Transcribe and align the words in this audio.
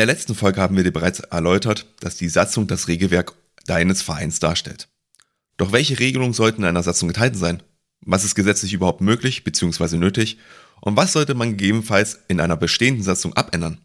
der 0.00 0.06
letzten 0.06 0.34
Folge 0.34 0.62
haben 0.62 0.78
wir 0.78 0.82
dir 0.82 0.94
bereits 0.94 1.20
erläutert, 1.20 1.84
dass 2.00 2.16
die 2.16 2.30
Satzung 2.30 2.66
das 2.66 2.88
Regelwerk 2.88 3.34
deines 3.66 4.00
Vereins 4.00 4.40
darstellt. 4.40 4.88
Doch 5.58 5.72
welche 5.72 5.98
Regelungen 5.98 6.32
sollten 6.32 6.62
in 6.62 6.68
einer 6.68 6.82
Satzung 6.82 7.10
enthalten 7.10 7.36
sein? 7.36 7.62
Was 8.00 8.24
ist 8.24 8.34
gesetzlich 8.34 8.72
überhaupt 8.72 9.02
möglich 9.02 9.44
bzw. 9.44 9.98
nötig? 9.98 10.38
Und 10.80 10.96
was 10.96 11.12
sollte 11.12 11.34
man 11.34 11.50
gegebenenfalls 11.50 12.18
in 12.28 12.40
einer 12.40 12.56
bestehenden 12.56 13.04
Satzung 13.04 13.34
abändern? 13.34 13.76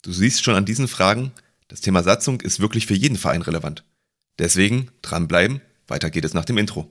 Du 0.00 0.10
siehst 0.10 0.42
schon 0.42 0.54
an 0.54 0.64
diesen 0.64 0.88
Fragen, 0.88 1.32
das 1.68 1.82
Thema 1.82 2.02
Satzung 2.02 2.40
ist 2.40 2.60
wirklich 2.60 2.86
für 2.86 2.94
jeden 2.94 3.18
Verein 3.18 3.42
relevant. 3.42 3.84
Deswegen 4.38 4.88
dranbleiben, 5.02 5.60
weiter 5.86 6.08
geht 6.08 6.24
es 6.24 6.32
nach 6.32 6.46
dem 6.46 6.56
Intro. 6.56 6.90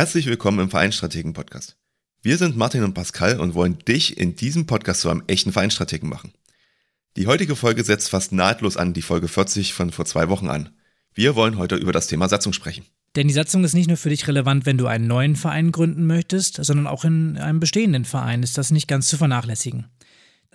Herzlich 0.00 0.24
willkommen 0.24 0.60
im 0.60 0.70
Vereinsstrategen 0.70 1.34
Podcast. 1.34 1.76
Wir 2.22 2.38
sind 2.38 2.56
Martin 2.56 2.84
und 2.84 2.94
Pascal 2.94 3.38
und 3.38 3.52
wollen 3.52 3.78
dich 3.80 4.16
in 4.16 4.34
diesem 4.34 4.64
Podcast 4.64 5.02
zu 5.02 5.10
einem 5.10 5.24
echten 5.26 5.52
Vereinsstrategen 5.52 6.08
machen. 6.08 6.32
Die 7.18 7.26
heutige 7.26 7.54
Folge 7.54 7.84
setzt 7.84 8.08
fast 8.08 8.32
nahtlos 8.32 8.78
an 8.78 8.94
die 8.94 9.02
Folge 9.02 9.28
40 9.28 9.74
von 9.74 9.92
vor 9.92 10.06
zwei 10.06 10.30
Wochen 10.30 10.48
an. 10.48 10.70
Wir 11.12 11.36
wollen 11.36 11.58
heute 11.58 11.76
über 11.76 11.92
das 11.92 12.06
Thema 12.06 12.30
Satzung 12.30 12.54
sprechen. 12.54 12.86
Denn 13.14 13.28
die 13.28 13.34
Satzung 13.34 13.62
ist 13.62 13.74
nicht 13.74 13.88
nur 13.88 13.98
für 13.98 14.08
dich 14.08 14.26
relevant, 14.26 14.64
wenn 14.64 14.78
du 14.78 14.86
einen 14.86 15.06
neuen 15.06 15.36
Verein 15.36 15.70
gründen 15.70 16.06
möchtest, 16.06 16.64
sondern 16.64 16.86
auch 16.86 17.04
in 17.04 17.36
einem 17.36 17.60
bestehenden 17.60 18.06
Verein 18.06 18.42
ist 18.42 18.56
das 18.56 18.70
nicht 18.70 18.88
ganz 18.88 19.06
zu 19.06 19.18
vernachlässigen. 19.18 19.84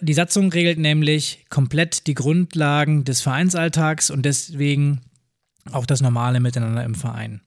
Die 0.02 0.16
Satzung 0.16 0.52
regelt 0.52 0.80
nämlich 0.80 1.46
komplett 1.52 2.08
die 2.08 2.16
Grundlagen 2.16 3.04
des 3.04 3.22
Vereinsalltags 3.22 4.10
und 4.10 4.24
deswegen 4.24 5.02
auch 5.72 5.86
das 5.86 6.02
normale 6.02 6.40
Miteinander 6.40 6.84
im 6.84 6.96
Verein. 6.96 7.42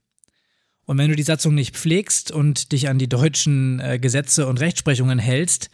Und 0.88 0.96
wenn 0.96 1.10
du 1.10 1.16
die 1.16 1.22
Satzung 1.22 1.54
nicht 1.54 1.76
pflegst 1.76 2.30
und 2.30 2.72
dich 2.72 2.88
an 2.88 2.98
die 2.98 3.10
deutschen 3.10 3.78
äh, 3.78 3.98
Gesetze 3.98 4.46
und 4.46 4.58
Rechtsprechungen 4.58 5.18
hältst, 5.18 5.68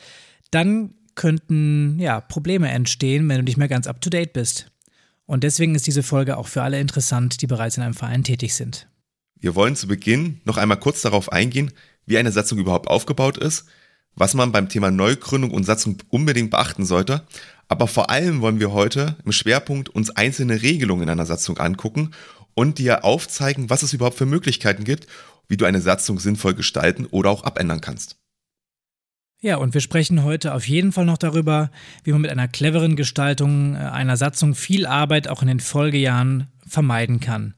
dann 0.50 0.94
könnten 1.14 2.00
ja 2.00 2.20
Probleme 2.20 2.68
entstehen, 2.68 3.28
wenn 3.28 3.36
du 3.36 3.44
nicht 3.44 3.56
mehr 3.56 3.68
ganz 3.68 3.86
up 3.86 4.00
to 4.00 4.10
date 4.10 4.32
bist. 4.32 4.72
Und 5.24 5.44
deswegen 5.44 5.76
ist 5.76 5.86
diese 5.86 6.02
Folge 6.02 6.36
auch 6.36 6.48
für 6.48 6.62
alle 6.62 6.80
interessant, 6.80 7.42
die 7.42 7.46
bereits 7.46 7.76
in 7.76 7.84
einem 7.84 7.94
Verein 7.94 8.24
tätig 8.24 8.56
sind. 8.56 8.88
Wir 9.38 9.54
wollen 9.54 9.76
zu 9.76 9.86
Beginn 9.86 10.40
noch 10.46 10.56
einmal 10.56 10.80
kurz 10.80 11.02
darauf 11.02 11.30
eingehen, 11.30 11.70
wie 12.06 12.18
eine 12.18 12.32
Satzung 12.32 12.58
überhaupt 12.58 12.88
aufgebaut 12.88 13.38
ist, 13.38 13.66
was 14.16 14.34
man 14.34 14.50
beim 14.50 14.68
Thema 14.68 14.90
Neugründung 14.90 15.52
und 15.52 15.62
Satzung 15.62 15.98
unbedingt 16.08 16.50
beachten 16.50 16.84
sollte. 16.84 17.22
Aber 17.68 17.86
vor 17.86 18.10
allem 18.10 18.40
wollen 18.40 18.58
wir 18.58 18.72
heute 18.72 19.16
im 19.24 19.30
Schwerpunkt 19.30 19.90
uns 19.90 20.10
einzelne 20.10 20.60
Regelungen 20.62 21.04
in 21.04 21.10
einer 21.10 21.24
Satzung 21.24 21.58
angucken 21.58 22.10
und 22.54 22.78
dir 22.78 23.04
aufzeigen, 23.04 23.70
was 23.70 23.82
es 23.82 23.92
überhaupt 23.92 24.16
für 24.16 24.26
Möglichkeiten 24.26 24.84
gibt, 24.84 25.06
wie 25.48 25.56
du 25.56 25.64
eine 25.64 25.80
Satzung 25.80 26.18
sinnvoll 26.18 26.54
gestalten 26.54 27.06
oder 27.06 27.30
auch 27.30 27.44
abändern 27.44 27.80
kannst. 27.80 28.16
Ja, 29.40 29.56
und 29.56 29.74
wir 29.74 29.82
sprechen 29.82 30.22
heute 30.22 30.54
auf 30.54 30.66
jeden 30.66 30.92
Fall 30.92 31.04
noch 31.04 31.18
darüber, 31.18 31.70
wie 32.02 32.12
man 32.12 32.22
mit 32.22 32.30
einer 32.30 32.48
cleveren 32.48 32.96
Gestaltung 32.96 33.74
äh, 33.74 33.78
einer 33.78 34.16
Satzung 34.16 34.54
viel 34.54 34.86
Arbeit 34.86 35.28
auch 35.28 35.42
in 35.42 35.48
den 35.48 35.60
Folgejahren 35.60 36.48
vermeiden 36.66 37.20
kann. 37.20 37.52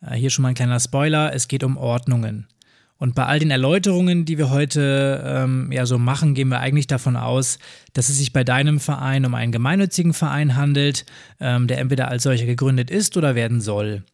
Äh, 0.00 0.16
hier 0.16 0.30
schon 0.30 0.42
mal 0.42 0.48
ein 0.48 0.56
kleiner 0.56 0.80
Spoiler, 0.80 1.32
es 1.32 1.46
geht 1.46 1.62
um 1.62 1.76
Ordnungen. 1.76 2.48
Und 2.96 3.14
bei 3.14 3.26
all 3.26 3.38
den 3.38 3.50
Erläuterungen, 3.50 4.24
die 4.24 4.38
wir 4.38 4.50
heute 4.50 5.22
ähm, 5.24 5.70
ja 5.72 5.86
so 5.86 5.98
machen, 5.98 6.34
gehen 6.34 6.48
wir 6.48 6.58
eigentlich 6.58 6.86
davon 6.86 7.16
aus, 7.16 7.58
dass 7.92 8.08
es 8.08 8.18
sich 8.18 8.32
bei 8.32 8.44
deinem 8.44 8.78
Verein 8.78 9.24
um 9.24 9.34
einen 9.34 9.52
gemeinnützigen 9.52 10.12
Verein 10.12 10.56
handelt, 10.56 11.06
ähm, 11.38 11.66
der 11.66 11.78
entweder 11.78 12.08
als 12.08 12.24
solcher 12.24 12.44
gegründet 12.44 12.90
ist 12.90 13.16
oder 13.16 13.34
werden 13.34 13.60
soll. 13.60 14.04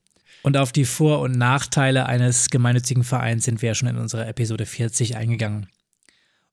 Und 0.47 0.57
auf 0.57 0.71
die 0.71 0.85
Vor- 0.85 1.23
und 1.23 1.37
Nachteile 1.37 2.07
eines 2.07 2.51
gemeinnützigen 2.51 3.03
Vereins 3.03 3.43
sind 3.43 3.63
wir 3.63 3.71
ja 3.71 3.75
schon 3.75 3.89
in 3.89 3.97
unserer 3.97 4.29
Episode 4.29 4.65
40 4.65 5.17
eingegangen. 5.17 5.67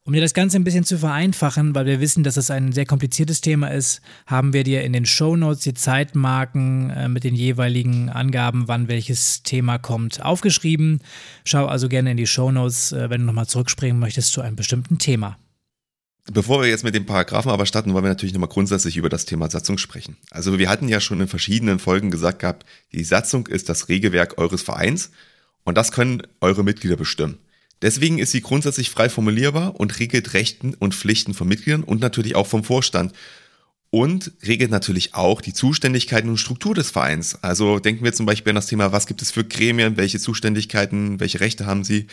Um 0.03 0.13
dir 0.13 0.19
das 0.21 0.33
Ganze 0.33 0.57
ein 0.57 0.63
bisschen 0.63 0.83
zu 0.83 0.97
vereinfachen, 0.97 1.75
weil 1.75 1.85
wir 1.85 1.99
wissen, 1.99 2.23
dass 2.23 2.35
es 2.35 2.49
ein 2.49 2.71
sehr 2.71 2.87
kompliziertes 2.87 3.41
Thema 3.41 3.67
ist, 3.67 4.01
haben 4.25 4.51
wir 4.51 4.63
dir 4.63 4.83
in 4.83 4.93
den 4.93 5.05
Show 5.05 5.35
Notes 5.35 5.61
die 5.61 5.75
Zeitmarken 5.75 6.89
äh, 6.89 7.07
mit 7.07 7.23
den 7.23 7.35
jeweiligen 7.35 8.09
Angaben, 8.09 8.67
wann 8.67 8.87
welches 8.87 9.43
Thema 9.43 9.77
kommt, 9.77 10.25
aufgeschrieben. 10.25 10.99
Schau 11.45 11.67
also 11.67 11.87
gerne 11.87 12.09
in 12.09 12.17
die 12.17 12.25
Show 12.25 12.51
Notes, 12.51 12.93
äh, 12.93 13.11
wenn 13.11 13.21
du 13.21 13.27
nochmal 13.27 13.45
zurückspringen 13.45 13.99
möchtest 13.99 14.33
zu 14.33 14.41
einem 14.41 14.55
bestimmten 14.55 14.97
Thema. 14.97 15.37
Bevor 16.31 16.61
wir 16.61 16.69
jetzt 16.69 16.85
mit 16.85 16.95
den 16.95 17.05
Paragraphen 17.05 17.51
aber 17.51 17.65
starten, 17.65 17.93
wollen 17.93 18.05
wir 18.05 18.09
natürlich 18.09 18.33
nochmal 18.33 18.49
grundsätzlich 18.49 18.95
über 18.95 19.09
das 19.09 19.25
Thema 19.25 19.49
Satzung 19.49 19.77
sprechen. 19.77 20.15
Also 20.31 20.57
wir 20.57 20.69
hatten 20.69 20.87
ja 20.87 21.01
schon 21.01 21.19
in 21.19 21.27
verschiedenen 21.27 21.79
Folgen 21.79 22.11
gesagt 22.11 22.39
gehabt, 22.39 22.65
die 22.93 23.03
Satzung 23.03 23.47
ist 23.47 23.67
das 23.67 23.89
Regelwerk 23.89 24.37
eures 24.37 24.61
Vereins 24.61 25.11
und 25.65 25.77
das 25.77 25.91
können 25.91 26.23
eure 26.39 26.63
Mitglieder 26.63 26.95
bestimmen. 26.95 27.39
Deswegen 27.81 28.19
ist 28.19 28.31
sie 28.31 28.39
grundsätzlich 28.39 28.89
frei 28.89 29.09
formulierbar 29.09 29.77
und 29.77 29.99
regelt 29.99 30.33
Rechten 30.33 30.73
und 30.73 30.95
Pflichten 30.95 31.33
von 31.33 31.49
Mitgliedern 31.49 31.83
und 31.83 31.99
natürlich 31.99 32.35
auch 32.35 32.47
vom 32.47 32.63
Vorstand. 32.63 33.11
Und 33.89 34.31
regelt 34.47 34.71
natürlich 34.71 35.13
auch 35.13 35.41
die 35.41 35.53
Zuständigkeiten 35.53 36.29
und 36.29 36.37
Struktur 36.37 36.73
des 36.73 36.89
Vereins. 36.89 37.43
Also 37.43 37.77
denken 37.77 38.03
wir 38.03 38.13
zum 38.13 38.25
Beispiel 38.25 38.51
an 38.51 38.55
das 38.55 38.65
Thema, 38.65 38.91
was 38.91 39.05
gibt 39.05 39.21
es 39.21 39.29
für 39.29 39.43
Gremien, 39.43 39.97
welche 39.97 40.19
Zuständigkeiten, 40.19 41.19
welche 41.19 41.41
Rechte 41.41 41.65
haben 41.65 41.83
sie, 41.83 42.07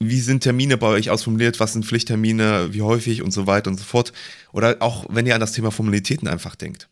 wie 0.00 0.20
sind 0.20 0.42
Termine 0.42 0.76
bei 0.76 0.86
euch 0.86 1.10
ausformuliert, 1.10 1.58
was 1.60 1.72
sind 1.72 1.84
Pflichttermine, 1.84 2.72
wie 2.72 2.82
häufig 2.82 3.22
und 3.22 3.32
so 3.32 3.46
weiter 3.46 3.70
und 3.70 3.78
so 3.78 3.84
fort. 3.84 4.12
Oder 4.52 4.76
auch 4.80 5.06
wenn 5.08 5.26
ihr 5.26 5.34
an 5.34 5.40
das 5.40 5.52
Thema 5.52 5.70
Formalitäten 5.70 6.28
einfach 6.28 6.54
denkt. 6.54 6.88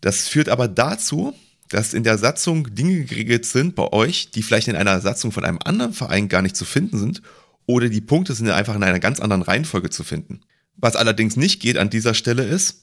Das 0.00 0.26
führt 0.28 0.48
aber 0.48 0.68
dazu, 0.68 1.34
dass 1.68 1.94
in 1.94 2.04
der 2.04 2.18
Satzung 2.18 2.74
Dinge 2.74 3.04
geregelt 3.04 3.46
sind 3.46 3.74
bei 3.74 3.92
euch, 3.92 4.30
die 4.30 4.42
vielleicht 4.42 4.68
in 4.68 4.76
einer 4.76 5.00
Satzung 5.00 5.32
von 5.32 5.44
einem 5.44 5.58
anderen 5.64 5.92
Verein 5.92 6.28
gar 6.28 6.42
nicht 6.42 6.56
zu 6.56 6.64
finden 6.64 6.98
sind, 6.98 7.22
oder 7.66 7.88
die 7.88 8.00
Punkte 8.00 8.34
sind 8.34 8.50
einfach 8.50 8.74
in 8.74 8.82
einer 8.82 8.98
ganz 8.98 9.20
anderen 9.20 9.42
Reihenfolge 9.42 9.88
zu 9.88 10.02
finden. 10.02 10.40
Was 10.76 10.96
allerdings 10.96 11.36
nicht 11.36 11.60
geht 11.60 11.78
an 11.78 11.90
dieser 11.90 12.14
Stelle 12.14 12.44
ist, 12.44 12.82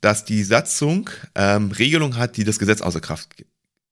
dass 0.00 0.24
die 0.24 0.42
Satzung 0.42 1.08
ähm, 1.34 1.70
Regelungen 1.70 2.18
hat, 2.18 2.36
die 2.36 2.44
das 2.44 2.58
Gesetz 2.58 2.82
außer 2.82 3.00
Kraft 3.00 3.44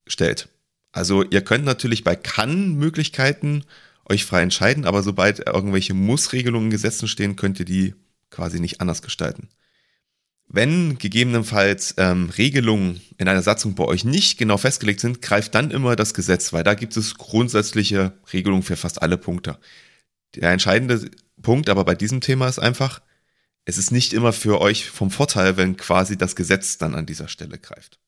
stellt. 0.06 0.48
Also 0.92 1.22
ihr 1.22 1.40
könnt 1.40 1.64
natürlich 1.64 2.04
bei 2.04 2.16
Kann-Möglichkeiten 2.16 3.64
euch 4.10 4.24
frei 4.24 4.42
entscheiden, 4.42 4.84
aber 4.84 5.02
sobald 5.02 5.46
irgendwelche 5.46 5.94
Muss-Regelungen 5.94 6.66
in 6.66 6.70
Gesetzen 6.70 7.08
stehen, 7.08 7.36
könnt 7.36 7.58
ihr 7.58 7.64
die 7.64 7.94
quasi 8.30 8.60
nicht 8.60 8.80
anders 8.80 9.02
gestalten. 9.02 9.48
Wenn 10.52 10.98
gegebenenfalls 10.98 11.94
ähm, 11.96 12.28
Regelungen 12.30 13.00
in 13.18 13.28
einer 13.28 13.42
Satzung 13.42 13.76
bei 13.76 13.84
euch 13.84 14.04
nicht 14.04 14.36
genau 14.36 14.56
festgelegt 14.56 15.00
sind, 15.00 15.22
greift 15.22 15.54
dann 15.54 15.70
immer 15.70 15.94
das 15.94 16.12
Gesetz, 16.12 16.52
weil 16.52 16.64
da 16.64 16.74
gibt 16.74 16.96
es 16.96 17.14
grundsätzliche 17.14 18.14
Regelungen 18.32 18.64
für 18.64 18.76
fast 18.76 19.00
alle 19.00 19.16
Punkte. 19.16 19.58
Der 20.34 20.50
entscheidende 20.50 21.08
Punkt 21.40 21.68
aber 21.68 21.84
bei 21.84 21.94
diesem 21.94 22.20
Thema 22.20 22.48
ist 22.48 22.58
einfach, 22.58 23.00
es 23.64 23.78
ist 23.78 23.92
nicht 23.92 24.12
immer 24.12 24.32
für 24.32 24.60
euch 24.60 24.90
vom 24.90 25.12
Vorteil, 25.12 25.56
wenn 25.56 25.76
quasi 25.76 26.18
das 26.18 26.34
Gesetz 26.34 26.78
dann 26.78 26.96
an 26.96 27.06
dieser 27.06 27.28
Stelle 27.28 27.58
greift. 27.58 28.00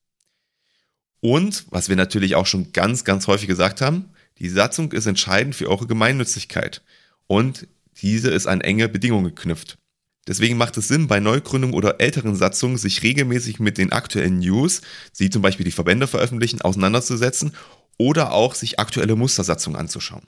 Und, 1.21 1.65
was 1.69 1.87
wir 1.87 1.95
natürlich 1.95 2.35
auch 2.35 2.45
schon 2.45 2.73
ganz, 2.73 3.05
ganz 3.05 3.27
häufig 3.27 3.47
gesagt 3.47 3.79
haben, 3.79 4.09
die 4.39 4.49
Satzung 4.49 4.91
ist 4.91 5.05
entscheidend 5.05 5.55
für 5.55 5.69
eure 5.69 5.87
Gemeinnützigkeit 5.87 6.81
und 7.27 7.67
diese 8.01 8.29
ist 8.29 8.47
an 8.47 8.61
enge 8.61 8.89
Bedingungen 8.89 9.35
geknüpft. 9.35 9.77
Deswegen 10.27 10.57
macht 10.57 10.77
es 10.77 10.87
Sinn, 10.87 11.07
bei 11.07 11.19
Neugründungen 11.19 11.75
oder 11.75 11.99
älteren 11.99 12.35
Satzungen 12.35 12.77
sich 12.77 13.03
regelmäßig 13.03 13.59
mit 13.59 13.77
den 13.77 13.91
aktuellen 13.91 14.39
News, 14.39 14.81
die 15.19 15.29
zum 15.29 15.41
Beispiel 15.41 15.65
die 15.65 15.71
Verbände 15.71 16.07
veröffentlichen, 16.07 16.61
auseinanderzusetzen 16.61 17.53
oder 17.97 18.31
auch 18.31 18.55
sich 18.55 18.79
aktuelle 18.79 19.15
Mustersatzungen 19.15 19.77
anzuschauen. 19.77 20.23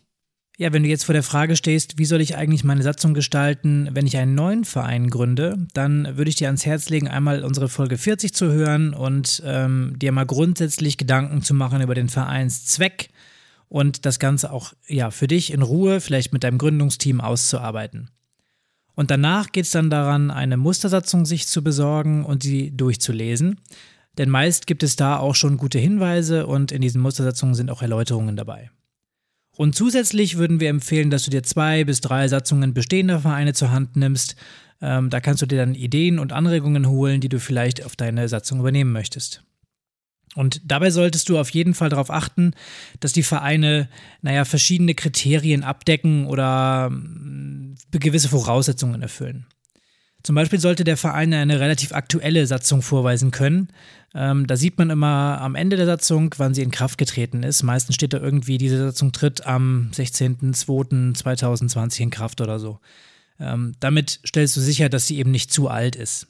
Ja, 0.58 0.72
wenn 0.72 0.84
du 0.84 0.90
jetzt 0.90 1.04
vor 1.04 1.14
der 1.14 1.24
Frage 1.24 1.58
stehst, 1.58 1.98
wie 1.98 2.06
soll 2.06 2.22
ich 2.22 2.38
eigentlich 2.38 2.64
meine 2.64 2.84
Satzung 2.84 3.14
gestalten, 3.14 3.90
wenn 3.92 4.08
ich 4.08 4.16
einen 4.16 4.36
neuen 4.36 4.64
Verein 4.64 5.10
gründe, 5.10 5.68
dann 5.74 6.16
würde 6.16 6.30
ich 6.30 6.38
dir 6.38 6.48
ans 6.48 6.66
Herz 6.66 6.88
legen, 6.88 7.10
einmal 7.10 7.44
unsere 7.44 7.68
Folge 7.68 7.98
40 7.98 8.34
zu 8.34 8.52
hören 8.52 8.94
und 8.94 9.44
ähm, 9.46 9.96
dir 9.98 10.14
mal 10.14 10.26
grundsätzlich 10.26 10.98
Gedanken 10.98 11.42
zu 11.42 11.54
machen 11.54 11.82
über 11.82 11.94
den 11.94 12.08
Vereinszweck 12.08 13.10
und 13.70 14.06
das 14.06 14.20
Ganze 14.20 14.52
auch 14.52 14.74
ja, 14.88 15.12
für 15.12 15.28
dich 15.28 15.52
in 15.52 15.62
Ruhe, 15.62 16.02
vielleicht 16.02 16.34
mit 16.34 16.44
deinem 16.44 16.58
Gründungsteam 16.58 17.22
auszuarbeiten. 17.22 18.10
Und 18.96 19.12
danach 19.12 19.52
geht 19.52 19.66
es 19.66 19.72
dann 19.72 19.90
daran, 19.90 20.32
eine 20.32 20.58
Mustersatzung 20.58 21.26
sich 21.26 21.48
zu 21.48 21.64
besorgen 21.64 22.24
und 22.24 22.44
sie 22.44 22.72
durchzulesen. 22.76 23.60
Denn 24.18 24.30
meist 24.30 24.68
gibt 24.68 24.84
es 24.84 24.96
da 24.96 25.18
auch 25.18 25.36
schon 25.36 25.58
gute 25.58 25.80
Hinweise 25.80 26.48
und 26.48 26.72
in 26.72 26.82
diesen 26.82 27.02
Mustersatzungen 27.02 27.56
sind 27.56 27.70
auch 27.70 27.82
Erläuterungen 27.82 28.38
dabei. 28.38 28.72
Und 29.58 29.76
zusätzlich 29.76 30.38
würden 30.38 30.60
wir 30.60 30.70
empfehlen, 30.70 31.10
dass 31.10 31.24
du 31.24 31.32
dir 31.32 31.44
zwei 31.44 31.84
bis 31.84 32.02
drei 32.02 32.28
Satzungen 32.28 32.74
bestehender 32.74 33.20
Vereine 33.20 33.54
zur 33.54 33.72
Hand 33.72 33.96
nimmst. 33.96 34.36
Ähm, 34.82 35.10
da 35.10 35.20
kannst 35.20 35.42
du 35.42 35.46
dir 35.46 35.58
dann 35.58 35.76
Ideen 35.76 36.20
und 36.20 36.34
Anregungen 36.34 36.88
holen, 36.88 37.22
die 37.22 37.30
du 37.30 37.40
vielleicht 37.40 37.86
auf 37.86 37.96
deine 37.96 38.28
Satzung 38.28 38.60
übernehmen 38.60 38.92
möchtest. 38.92 39.44
Und 40.36 40.62
dabei 40.66 40.92
solltest 40.92 41.30
du 41.30 41.40
auf 41.40 41.50
jeden 41.50 41.74
Fall 41.74 41.90
darauf 41.90 42.12
achten, 42.12 42.52
dass 43.00 43.14
die 43.14 43.24
Vereine, 43.24 43.90
naja, 44.22 44.46
verschiedene 44.46 44.94
Kriterien 44.94 45.64
abdecken 45.64 46.28
oder 46.28 46.90
mm, 46.90 47.76
gewisse 47.92 48.30
Voraussetzungen 48.30 49.02
erfüllen. 49.02 49.48
Zum 50.24 50.36
Beispiel 50.36 50.60
sollte 50.60 50.84
der 50.84 50.98
Verein 50.98 51.34
eine 51.34 51.60
relativ 51.60 51.94
aktuelle 51.94 52.46
Satzung 52.48 52.82
vorweisen 52.82 53.32
können. 53.32 53.70
Ähm, 54.16 54.48
da 54.48 54.58
sieht 54.58 54.78
man 54.78 54.90
immer 54.90 55.40
am 55.40 55.56
Ende 55.56 55.78
der 55.78 55.86
Satzung, 55.86 56.34
wann 56.38 56.56
sie 56.56 56.64
in 56.64 56.72
Kraft 56.72 56.98
getreten 56.98 57.44
ist. 57.44 57.64
Meistens 57.64 57.96
steht 57.96 58.12
da 58.12 58.18
irgendwie, 58.18 58.58
diese 58.58 58.88
Satzung 58.88 59.12
tritt 59.12 59.46
am 59.46 59.92
16.02.2020 59.94 62.02
in 62.02 62.10
Kraft 62.10 62.42
oder 62.42 62.60
so. 62.60 62.80
Ähm, 63.40 63.76
damit 63.80 64.20
stellst 64.26 64.58
du 64.58 64.62
sicher, 64.62 64.90
dass 64.90 65.06
sie 65.06 65.20
eben 65.20 65.32
nicht 65.32 65.54
zu 65.54 65.70
alt 65.70 65.96
ist. 65.96 66.28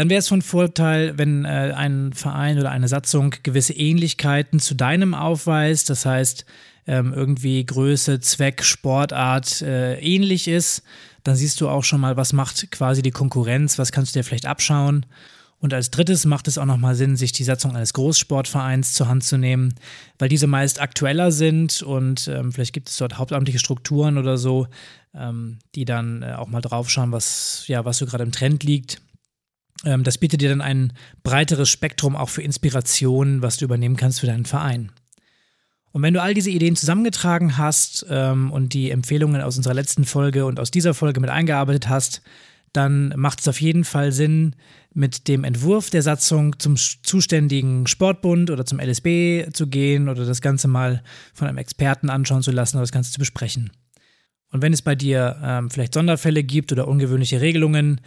Dann 0.00 0.08
wäre 0.08 0.20
es 0.20 0.28
von 0.28 0.40
Vorteil, 0.40 1.18
wenn 1.18 1.44
äh, 1.44 1.74
ein 1.76 2.14
Verein 2.14 2.58
oder 2.58 2.70
eine 2.70 2.88
Satzung 2.88 3.34
gewisse 3.42 3.74
Ähnlichkeiten 3.74 4.58
zu 4.58 4.74
deinem 4.74 5.12
aufweist, 5.12 5.90
das 5.90 6.06
heißt 6.06 6.46
ähm, 6.86 7.12
irgendwie 7.12 7.66
Größe, 7.66 8.18
Zweck, 8.20 8.64
Sportart 8.64 9.60
äh, 9.60 10.00
ähnlich 10.00 10.48
ist. 10.48 10.84
Dann 11.22 11.36
siehst 11.36 11.60
du 11.60 11.68
auch 11.68 11.84
schon 11.84 12.00
mal, 12.00 12.16
was 12.16 12.32
macht 12.32 12.70
quasi 12.70 13.02
die 13.02 13.10
Konkurrenz, 13.10 13.78
was 13.78 13.92
kannst 13.92 14.14
du 14.14 14.20
dir 14.20 14.24
vielleicht 14.24 14.46
abschauen. 14.46 15.04
Und 15.58 15.74
als 15.74 15.90
drittes 15.90 16.24
macht 16.24 16.48
es 16.48 16.56
auch 16.56 16.64
nochmal 16.64 16.94
Sinn, 16.94 17.16
sich 17.16 17.32
die 17.32 17.44
Satzung 17.44 17.76
eines 17.76 17.92
Großsportvereins 17.92 18.94
zur 18.94 19.06
Hand 19.06 19.22
zu 19.22 19.36
nehmen, 19.36 19.74
weil 20.18 20.30
diese 20.30 20.46
meist 20.46 20.80
aktueller 20.80 21.30
sind 21.30 21.82
und 21.82 22.26
ähm, 22.26 22.52
vielleicht 22.52 22.72
gibt 22.72 22.88
es 22.88 22.96
dort 22.96 23.18
hauptamtliche 23.18 23.58
Strukturen 23.58 24.16
oder 24.16 24.38
so, 24.38 24.66
ähm, 25.14 25.58
die 25.74 25.84
dann 25.84 26.22
äh, 26.22 26.32
auch 26.38 26.48
mal 26.48 26.62
draufschauen, 26.62 27.12
was, 27.12 27.64
ja, 27.66 27.84
was 27.84 27.98
so 27.98 28.06
gerade 28.06 28.24
im 28.24 28.32
Trend 28.32 28.64
liegt. 28.64 29.02
Ähm, 29.84 30.04
das 30.04 30.18
bietet 30.18 30.40
dir 30.40 30.50
dann 30.50 30.60
ein 30.60 30.92
breiteres 31.22 31.68
Spektrum 31.68 32.16
auch 32.16 32.28
für 32.28 32.42
Inspiration, 32.42 33.42
was 33.42 33.56
du 33.56 33.64
übernehmen 33.64 33.96
kannst 33.96 34.20
für 34.20 34.26
deinen 34.26 34.46
Verein. 34.46 34.92
Und 35.92 36.02
wenn 36.02 36.14
du 36.14 36.22
all 36.22 36.34
diese 36.34 36.50
Ideen 36.50 36.76
zusammengetragen 36.76 37.58
hast 37.58 38.06
ähm, 38.08 38.50
und 38.52 38.74
die 38.74 38.90
Empfehlungen 38.90 39.40
aus 39.42 39.56
unserer 39.56 39.74
letzten 39.74 40.04
Folge 40.04 40.46
und 40.46 40.60
aus 40.60 40.70
dieser 40.70 40.94
Folge 40.94 41.20
mit 41.20 41.30
eingearbeitet 41.30 41.88
hast, 41.88 42.22
dann 42.72 43.12
macht 43.16 43.40
es 43.40 43.48
auf 43.48 43.60
jeden 43.60 43.84
Fall 43.84 44.12
Sinn, 44.12 44.54
mit 44.92 45.28
dem 45.28 45.44
Entwurf 45.44 45.90
der 45.90 46.02
Satzung 46.02 46.58
zum 46.58 46.76
zuständigen 46.76 47.86
Sportbund 47.86 48.50
oder 48.50 48.66
zum 48.66 48.80
LSB 48.80 49.52
zu 49.52 49.68
gehen 49.68 50.08
oder 50.08 50.24
das 50.24 50.40
Ganze 50.40 50.68
mal 50.68 51.02
von 51.32 51.48
einem 51.48 51.58
Experten 51.58 52.10
anschauen 52.10 52.42
zu 52.42 52.50
lassen 52.50 52.76
oder 52.76 52.82
das 52.82 52.92
Ganze 52.92 53.12
zu 53.12 53.18
besprechen. 53.18 53.70
Und 54.52 54.62
wenn 54.62 54.72
es 54.72 54.82
bei 54.82 54.96
dir 54.96 55.36
ähm, 55.42 55.70
vielleicht 55.70 55.94
Sonderfälle 55.94 56.42
gibt 56.42 56.72
oder 56.72 56.88
ungewöhnliche 56.88 57.40
Regelungen, 57.40 58.00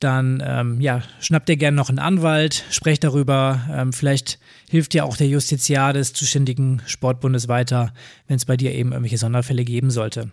dann 0.00 0.42
ähm, 0.44 0.80
ja, 0.80 1.02
schnapp 1.20 1.46
dir 1.46 1.56
gerne 1.56 1.76
noch 1.76 1.88
einen 1.88 1.98
Anwalt, 1.98 2.64
sprech 2.70 2.98
darüber. 2.98 3.60
Ähm, 3.70 3.92
vielleicht 3.92 4.38
hilft 4.68 4.94
dir 4.94 5.04
auch 5.04 5.16
der 5.16 5.28
Justiziar 5.28 5.92
des 5.92 6.12
zuständigen 6.12 6.82
Sportbundes 6.86 7.48
weiter, 7.48 7.92
wenn 8.26 8.36
es 8.36 8.46
bei 8.46 8.56
dir 8.56 8.72
eben 8.74 8.92
irgendwelche 8.92 9.18
Sonderfälle 9.18 9.64
geben 9.64 9.90
sollte. 9.90 10.32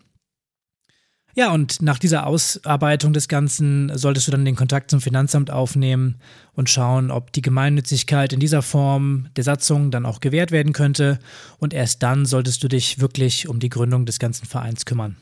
Ja, 1.38 1.52
und 1.52 1.84
nach 1.84 2.00
dieser 2.00 2.26
Ausarbeitung 2.26 3.14
des 3.14 3.28
Ganzen 3.28 3.96
solltest 3.96 4.28
du 4.28 4.32
dann 4.32 4.44
den 4.44 4.56
Kontakt 4.56 4.90
zum 4.90 5.02
Finanzamt 5.02 5.52
aufnehmen 5.52 6.16
und 6.54 6.68
schauen, 6.68 7.12
ob 7.12 7.32
die 7.32 7.44
Gemeinnützigkeit 7.44 8.34
in 8.34 8.40
dieser 8.40 8.64
Form 8.64 9.28
der 9.36 9.44
Satzung 9.44 9.92
dann 9.92 10.08
auch 10.08 10.20
gewährt 10.20 10.50
werden 10.50 10.74
könnte. 10.74 11.20
Und 11.60 11.76
erst 11.76 12.02
dann 12.02 12.26
solltest 12.26 12.64
du 12.64 12.68
dich 12.68 13.00
wirklich 13.00 13.48
um 13.48 13.60
die 13.60 13.70
Gründung 13.70 14.08
des 14.08 14.18
ganzen 14.18 14.48
Vereins 14.48 14.86
kümmern. 14.86 15.16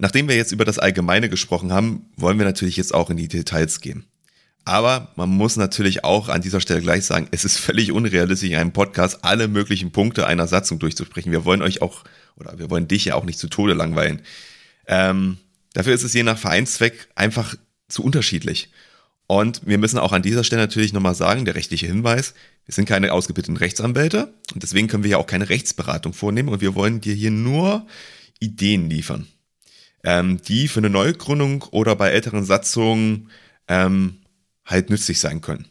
Nachdem 0.00 0.28
wir 0.28 0.36
jetzt 0.36 0.52
über 0.52 0.64
das 0.64 0.78
Allgemeine 0.78 1.28
gesprochen 1.28 1.72
haben, 1.72 2.06
wollen 2.16 2.38
wir 2.38 2.46
natürlich 2.46 2.78
jetzt 2.78 2.94
auch 2.94 3.10
in 3.10 3.18
die 3.18 3.28
Details 3.28 3.82
gehen. 3.82 4.06
Aber 4.64 5.12
man 5.14 5.28
muss 5.28 5.56
natürlich 5.56 6.04
auch 6.04 6.30
an 6.30 6.40
dieser 6.40 6.62
Stelle 6.62 6.80
gleich 6.80 7.04
sagen, 7.04 7.28
es 7.32 7.44
ist 7.44 7.58
völlig 7.58 7.92
unrealistisch, 7.92 8.48
in 8.48 8.56
einem 8.56 8.72
Podcast 8.72 9.24
alle 9.24 9.46
möglichen 9.46 9.92
Punkte 9.92 10.26
einer 10.26 10.46
Satzung 10.46 10.78
durchzusprechen. 10.78 11.32
Wir 11.32 11.44
wollen 11.44 11.60
euch 11.60 11.82
auch, 11.82 12.04
oder 12.36 12.58
wir 12.58 12.70
wollen 12.70 12.88
dich 12.88 13.04
ja 13.04 13.14
auch 13.14 13.24
nicht 13.24 13.38
zu 13.38 13.48
Tode 13.48 13.74
langweilen. 13.74 14.22
Ähm, 14.86 15.36
dafür 15.74 15.92
ist 15.92 16.02
es 16.02 16.14
je 16.14 16.22
nach 16.22 16.38
Vereinszweck 16.38 17.08
einfach 17.14 17.54
zu 17.88 18.02
unterschiedlich. 18.02 18.70
Und 19.26 19.60
wir 19.66 19.76
müssen 19.76 19.98
auch 19.98 20.12
an 20.12 20.22
dieser 20.22 20.44
Stelle 20.44 20.62
natürlich 20.62 20.94
nochmal 20.94 21.14
sagen, 21.14 21.44
der 21.44 21.56
rechtliche 21.56 21.86
Hinweis, 21.86 22.32
wir 22.64 22.72
sind 22.72 22.86
keine 22.86 23.12
ausgebildeten 23.12 23.58
Rechtsanwälte 23.58 24.32
und 24.54 24.62
deswegen 24.62 24.88
können 24.88 25.04
wir 25.04 25.10
ja 25.10 25.16
auch 25.18 25.26
keine 25.26 25.50
Rechtsberatung 25.50 26.14
vornehmen 26.14 26.48
und 26.48 26.62
wir 26.62 26.74
wollen 26.74 27.02
dir 27.02 27.14
hier 27.14 27.30
nur 27.30 27.86
Ideen 28.38 28.88
liefern 28.88 29.26
ähm, 30.04 30.40
die 30.42 30.68
für 30.68 30.80
eine 30.80 30.90
Neugründung 30.90 31.62
oder 31.70 31.96
bei 31.96 32.10
älteren 32.10 32.44
Satzungen 32.44 33.30
ähm, 33.68 34.22
halt 34.64 34.90
nützlich 34.90 35.20
sein 35.20 35.40
können. 35.40 35.66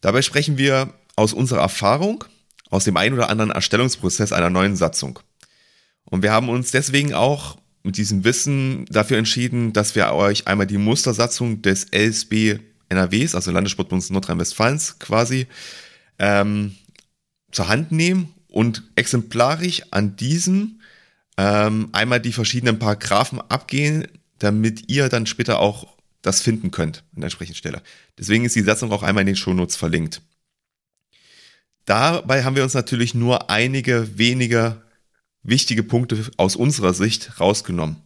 Dabei 0.00 0.22
sprechen 0.22 0.58
wir 0.58 0.92
aus 1.16 1.32
unserer 1.32 1.60
Erfahrung, 1.60 2.24
aus 2.70 2.84
dem 2.84 2.96
ein 2.96 3.14
oder 3.14 3.30
anderen 3.30 3.50
Erstellungsprozess 3.50 4.32
einer 4.32 4.50
neuen 4.50 4.76
Satzung. 4.76 5.18
Und 6.04 6.22
wir 6.22 6.32
haben 6.32 6.48
uns 6.48 6.70
deswegen 6.70 7.14
auch 7.14 7.58
mit 7.82 7.96
diesem 7.96 8.24
Wissen 8.24 8.86
dafür 8.86 9.18
entschieden, 9.18 9.72
dass 9.72 9.94
wir 9.94 10.12
euch 10.12 10.46
einmal 10.46 10.66
die 10.66 10.78
Mustersatzung 10.78 11.62
des 11.62 11.86
LSB 11.92 12.58
NRWs, 12.88 13.34
also 13.34 13.50
Landessportbundes 13.50 14.10
Nordrhein-Westfalens 14.10 14.98
quasi, 14.98 15.46
ähm, 16.18 16.74
zur 17.50 17.68
Hand 17.68 17.92
nehmen 17.92 18.32
und 18.48 18.82
exemplarisch 18.96 19.82
an 19.90 20.16
diesem 20.16 20.80
ähm, 21.36 21.88
einmal 21.92 22.20
die 22.20 22.32
verschiedenen 22.32 22.78
Paragraphen 22.78 23.40
abgehen, 23.40 24.06
damit 24.38 24.88
ihr 24.88 25.08
dann 25.08 25.26
später 25.26 25.58
auch 25.60 25.94
das 26.22 26.40
finden 26.40 26.70
könnt 26.70 26.98
an 27.14 27.20
der 27.20 27.24
entsprechenden 27.24 27.56
Stelle. 27.56 27.82
Deswegen 28.18 28.44
ist 28.44 28.56
die 28.56 28.62
Satzung 28.62 28.92
auch 28.92 29.02
einmal 29.02 29.22
in 29.22 29.26
den 29.26 29.36
Shownotes 29.36 29.76
verlinkt. 29.76 30.22
Dabei 31.84 32.44
haben 32.44 32.56
wir 32.56 32.62
uns 32.62 32.74
natürlich 32.74 33.14
nur 33.14 33.50
einige 33.50 34.16
wenige 34.16 34.82
wichtige 35.42 35.82
Punkte 35.82 36.24
aus 36.38 36.56
unserer 36.56 36.94
Sicht 36.94 37.38
rausgenommen. 37.40 37.96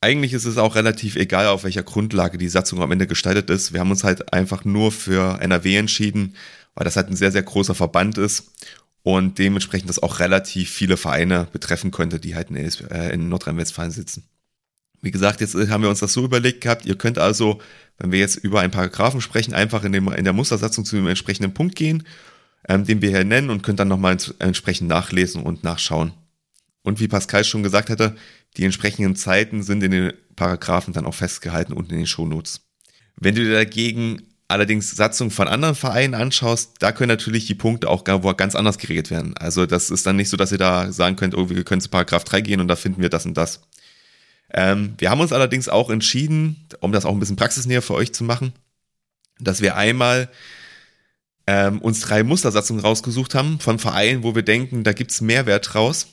Eigentlich 0.00 0.34
ist 0.34 0.44
es 0.44 0.58
auch 0.58 0.76
relativ 0.76 1.16
egal, 1.16 1.48
auf 1.48 1.64
welcher 1.64 1.82
Grundlage 1.82 2.38
die 2.38 2.48
Satzung 2.48 2.80
am 2.80 2.92
Ende 2.92 3.08
gestaltet 3.08 3.50
ist. 3.50 3.72
Wir 3.72 3.80
haben 3.80 3.90
uns 3.90 4.04
halt 4.04 4.32
einfach 4.32 4.64
nur 4.64 4.92
für 4.92 5.40
NRW 5.40 5.76
entschieden, 5.76 6.36
weil 6.74 6.84
das 6.84 6.94
halt 6.94 7.08
ein 7.08 7.16
sehr, 7.16 7.32
sehr 7.32 7.42
großer 7.42 7.74
Verband 7.74 8.18
ist 8.18 8.52
und 9.06 9.38
dementsprechend 9.38 9.88
das 9.88 10.02
auch 10.02 10.18
relativ 10.18 10.68
viele 10.68 10.96
Vereine 10.96 11.46
betreffen 11.52 11.92
könnte, 11.92 12.18
die 12.18 12.34
halt 12.34 12.50
in, 12.50 12.56
äh, 12.56 13.10
in 13.10 13.28
Nordrhein-Westfalen 13.28 13.92
sitzen. 13.92 14.24
Wie 15.00 15.12
gesagt, 15.12 15.40
jetzt 15.40 15.54
haben 15.54 15.82
wir 15.82 15.90
uns 15.90 16.00
das 16.00 16.12
so 16.12 16.24
überlegt 16.24 16.60
gehabt, 16.60 16.84
ihr 16.86 16.98
könnt 16.98 17.16
also, 17.16 17.60
wenn 17.98 18.10
wir 18.10 18.18
jetzt 18.18 18.34
über 18.34 18.62
einen 18.62 18.72
Paragraphen 18.72 19.20
sprechen, 19.20 19.54
einfach 19.54 19.84
in, 19.84 19.92
dem, 19.92 20.08
in 20.08 20.24
der 20.24 20.32
Mustersatzung 20.32 20.84
zu 20.84 20.96
dem 20.96 21.06
entsprechenden 21.06 21.54
Punkt 21.54 21.76
gehen, 21.76 22.02
ähm, 22.68 22.84
den 22.84 23.00
wir 23.00 23.10
hier 23.10 23.22
nennen 23.22 23.50
und 23.50 23.62
könnt 23.62 23.78
dann 23.78 23.86
nochmal 23.86 24.16
entsprechend 24.40 24.88
nachlesen 24.88 25.44
und 25.44 25.62
nachschauen. 25.62 26.12
Und 26.82 26.98
wie 26.98 27.06
Pascal 27.06 27.44
schon 27.44 27.62
gesagt 27.62 27.90
hatte, 27.90 28.16
die 28.56 28.64
entsprechenden 28.64 29.14
Zeiten 29.14 29.62
sind 29.62 29.84
in 29.84 29.92
den 29.92 30.12
Paragraphen 30.34 30.92
dann 30.92 31.06
auch 31.06 31.14
festgehalten 31.14 31.74
und 31.74 31.92
in 31.92 31.98
den 31.98 32.08
Shownotes. 32.08 32.62
Wenn 33.14 33.36
du 33.36 33.48
dagegen 33.48 34.22
allerdings 34.48 34.90
Satzungen 34.92 35.30
von 35.30 35.48
anderen 35.48 35.74
Vereinen 35.74 36.14
anschaust, 36.14 36.74
da 36.78 36.92
können 36.92 37.08
natürlich 37.08 37.46
die 37.46 37.54
Punkte 37.54 37.88
auch 37.88 38.04
ganz 38.04 38.54
anders 38.54 38.78
geregelt 38.78 39.10
werden. 39.10 39.36
Also 39.36 39.66
das 39.66 39.90
ist 39.90 40.06
dann 40.06 40.16
nicht 40.16 40.28
so, 40.28 40.36
dass 40.36 40.52
ihr 40.52 40.58
da 40.58 40.92
sagen 40.92 41.16
könnt, 41.16 41.36
oh, 41.36 41.50
wir 41.50 41.64
können 41.64 41.80
zu 41.80 41.88
Paragraph 41.88 42.24
3 42.24 42.40
gehen 42.42 42.60
und 42.60 42.68
da 42.68 42.76
finden 42.76 43.02
wir 43.02 43.08
das 43.08 43.26
und 43.26 43.36
das. 43.36 43.62
Ähm, 44.52 44.94
wir 44.98 45.10
haben 45.10 45.20
uns 45.20 45.32
allerdings 45.32 45.68
auch 45.68 45.90
entschieden, 45.90 46.66
um 46.80 46.92
das 46.92 47.04
auch 47.04 47.12
ein 47.12 47.18
bisschen 47.18 47.36
praxisnäher 47.36 47.82
für 47.82 47.94
euch 47.94 48.14
zu 48.14 48.22
machen, 48.22 48.52
dass 49.40 49.60
wir 49.60 49.76
einmal 49.76 50.28
ähm, 51.48 51.80
uns 51.80 52.00
drei 52.00 52.22
Mustersatzungen 52.22 52.82
rausgesucht 52.82 53.34
haben 53.34 53.58
von 53.58 53.78
Vereinen, 53.78 54.22
wo 54.22 54.34
wir 54.34 54.42
denken, 54.42 54.84
da 54.84 54.92
gibt's 54.92 55.20
Mehrwert 55.20 55.74
draus. 55.74 56.08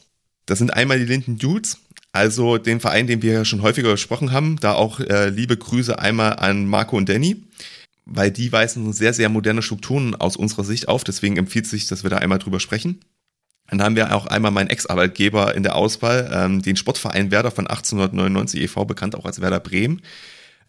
Das 0.46 0.58
sind 0.58 0.74
einmal 0.74 1.00
die 1.00 1.06
Linden 1.06 1.38
Dudes, 1.38 1.78
also 2.12 2.58
den 2.58 2.80
Verein, 2.80 3.08
den 3.08 3.22
wir 3.22 3.46
schon 3.46 3.62
häufiger 3.62 3.92
gesprochen 3.92 4.32
haben. 4.32 4.58
Da 4.60 4.74
auch 4.74 5.00
äh, 5.00 5.30
liebe 5.30 5.56
Grüße 5.56 5.98
einmal 5.98 6.34
an 6.34 6.66
Marco 6.66 6.98
und 6.98 7.08
Danny 7.08 7.44
weil 8.05 8.31
die 8.31 8.51
weisen 8.51 8.93
sehr, 8.93 9.13
sehr 9.13 9.29
moderne 9.29 9.62
Strukturen 9.62 10.15
aus 10.15 10.36
unserer 10.36 10.63
Sicht 10.63 10.88
auf. 10.88 11.03
Deswegen 11.03 11.38
empfiehlt 11.38 11.67
sich, 11.67 11.88
dass 11.88 12.03
wir 12.03 12.10
da 12.10 12.17
einmal 12.17 12.39
drüber 12.39 12.60
sprechen. 12.60 13.00
Dann 13.69 13.81
haben 13.81 13.95
wir 13.95 14.13
auch 14.13 14.27
einmal 14.27 14.51
meinen 14.51 14.69
Ex-Arbeitgeber 14.69 15.55
in 15.55 15.63
der 15.63 15.75
Auswahl, 15.75 16.29
ähm, 16.33 16.62
den 16.62 16.75
Sportverein 16.75 17.31
Werder 17.31 17.51
von 17.51 17.65
1899 17.65 18.62
e.V., 18.62 18.86
bekannt 18.86 19.15
auch 19.15 19.25
als 19.25 19.41
Werder 19.41 19.60
Bremen, 19.60 20.01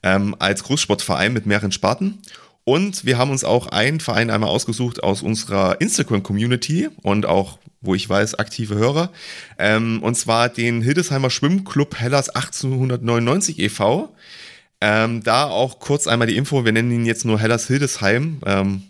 ähm, 0.02 0.36
als 0.38 0.62
Großsportverein 0.62 1.32
mit 1.32 1.44
mehreren 1.44 1.72
Sparten. 1.72 2.18
Und 2.62 3.04
wir 3.04 3.18
haben 3.18 3.30
uns 3.30 3.44
auch 3.44 3.66
einen 3.66 4.00
Verein 4.00 4.30
einmal 4.30 4.48
ausgesucht 4.48 5.02
aus 5.02 5.22
unserer 5.22 5.80
Instagram-Community 5.80 6.88
und 7.02 7.26
auch, 7.26 7.58
wo 7.82 7.94
ich 7.94 8.08
weiß, 8.08 8.36
aktive 8.36 8.76
Hörer. 8.76 9.10
Ähm, 9.58 10.02
und 10.02 10.14
zwar 10.14 10.48
den 10.48 10.80
Hildesheimer 10.80 11.28
Schwimmclub 11.28 11.96
Hellas 11.96 12.30
1899 12.30 13.58
e.V., 13.58 14.14
ähm, 14.80 15.22
da 15.22 15.44
auch 15.44 15.78
kurz 15.78 16.06
einmal 16.06 16.28
die 16.28 16.36
Info, 16.36 16.64
wir 16.64 16.72
nennen 16.72 16.90
ihn 16.90 17.06
jetzt 17.06 17.24
nur 17.24 17.40
Hellas 17.40 17.66
Hildesheim. 17.66 18.40
Ähm, 18.44 18.82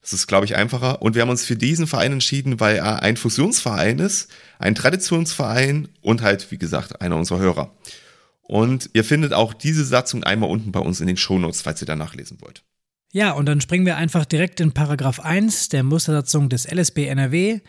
das 0.00 0.12
ist, 0.12 0.28
glaube 0.28 0.44
ich, 0.44 0.54
einfacher. 0.54 1.02
Und 1.02 1.16
wir 1.16 1.22
haben 1.22 1.30
uns 1.30 1.44
für 1.44 1.56
diesen 1.56 1.88
Verein 1.88 2.12
entschieden, 2.12 2.60
weil 2.60 2.76
er 2.76 3.02
ein 3.02 3.16
Fusionsverein 3.16 3.98
ist, 3.98 4.30
ein 4.60 4.76
Traditionsverein 4.76 5.88
und 6.00 6.22
halt, 6.22 6.50
wie 6.52 6.58
gesagt, 6.58 7.00
einer 7.00 7.16
unserer 7.16 7.40
Hörer. 7.40 7.74
Und 8.42 8.90
ihr 8.92 9.02
findet 9.02 9.32
auch 9.32 9.52
diese 9.52 9.84
Satzung 9.84 10.22
einmal 10.22 10.48
unten 10.48 10.70
bei 10.70 10.78
uns 10.78 11.00
in 11.00 11.08
den 11.08 11.16
Shownotes, 11.16 11.62
falls 11.62 11.82
ihr 11.82 11.86
da 11.86 11.96
nachlesen 11.96 12.40
wollt. 12.40 12.62
Ja, 13.12 13.32
und 13.32 13.46
dann 13.46 13.60
springen 13.60 13.86
wir 13.86 13.96
einfach 13.96 14.24
direkt 14.24 14.60
in 14.60 14.72
Paragraph 14.72 15.20
1 15.20 15.70
der 15.70 15.82
Mustersatzung 15.82 16.48
des 16.48 16.70
LSB 16.70 17.06
NRW. 17.06 17.60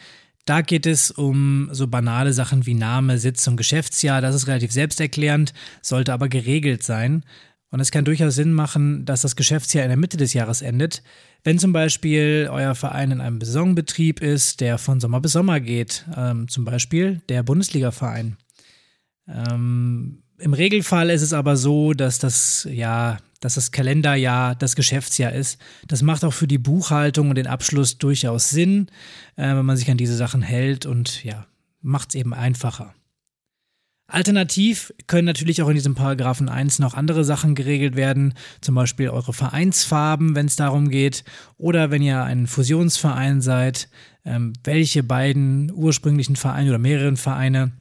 Da 0.45 0.61
geht 0.61 0.85
es 0.85 1.11
um 1.11 1.69
so 1.71 1.87
banale 1.87 2.33
Sachen 2.33 2.65
wie 2.65 2.73
Name, 2.73 3.17
Sitz 3.17 3.47
und 3.47 3.57
Geschäftsjahr. 3.57 4.21
Das 4.21 4.35
ist 4.35 4.47
relativ 4.47 4.71
selbsterklärend, 4.71 5.53
sollte 5.81 6.13
aber 6.13 6.29
geregelt 6.29 6.83
sein. 6.83 7.25
Und 7.69 7.81
es 7.81 7.91
kann 7.91 8.05
durchaus 8.05 8.35
Sinn 8.35 8.53
machen, 8.53 9.03
dass 9.05 9.21
das 9.21 9.35
Geschäftsjahr 9.35 9.83
in 9.83 9.89
der 9.89 9.97
Mitte 9.97 10.15
des 10.15 10.33
Jahres 10.33 10.61
endet. 10.61 11.03
Wenn 11.43 11.59
zum 11.59 11.73
Beispiel 11.73 12.47
euer 12.51 12.75
Verein 12.75 13.11
in 13.11 13.21
einem 13.21 13.41
Saisonbetrieb 13.41 14.21
ist, 14.21 14.61
der 14.61 14.77
von 14.77 14.99
Sommer 14.99 15.19
bis 15.19 15.33
Sommer 15.33 15.59
geht, 15.59 16.05
ähm, 16.15 16.47
zum 16.47 16.63
Beispiel 16.63 17.21
der 17.27 17.43
Bundesligaverein. 17.43 18.37
Ähm, 19.27 20.23
Im 20.37 20.53
Regelfall 20.53 21.09
ist 21.09 21.21
es 21.21 21.33
aber 21.33 21.57
so, 21.57 21.93
dass 21.93 22.19
das 22.19 22.67
ja, 22.71 23.17
dass 23.41 23.55
das 23.55 23.71
Kalenderjahr 23.71 24.55
das 24.55 24.75
Geschäftsjahr 24.75 25.33
ist. 25.33 25.59
Das 25.87 26.01
macht 26.01 26.23
auch 26.23 26.33
für 26.33 26.47
die 26.47 26.57
Buchhaltung 26.57 27.29
und 27.29 27.35
den 27.35 27.47
Abschluss 27.47 27.97
durchaus 27.97 28.49
Sinn, 28.49 28.87
äh, 29.35 29.55
wenn 29.55 29.65
man 29.65 29.77
sich 29.77 29.91
an 29.91 29.97
diese 29.97 30.15
Sachen 30.15 30.41
hält 30.41 30.85
und 30.85 31.23
ja, 31.23 31.47
macht 31.81 32.09
es 32.09 32.15
eben 32.15 32.33
einfacher. 32.33 32.93
Alternativ 34.07 34.93
können 35.07 35.25
natürlich 35.25 35.61
auch 35.61 35.67
in 35.67 35.75
diesem 35.75 35.93
Paragraphen 35.93 36.47
1 36.47 36.79
noch 36.79 36.93
andere 36.93 37.25
Sachen 37.25 37.55
geregelt 37.55 37.97
werden, 37.97 38.33
zum 38.61 38.73
Beispiel 38.75 39.09
eure 39.09 39.33
Vereinsfarben, 39.33 40.33
wenn 40.33 40.45
es 40.45 40.55
darum 40.55 40.89
geht, 40.89 41.25
oder 41.57 41.91
wenn 41.91 42.01
ihr 42.01 42.23
ein 42.23 42.47
Fusionsverein 42.47 43.41
seid, 43.41 43.89
ähm, 44.23 44.53
welche 44.63 45.03
beiden 45.03 45.71
ursprünglichen 45.73 46.37
Vereine 46.37 46.69
oder 46.69 46.79
mehreren 46.79 47.17
Vereine 47.17 47.73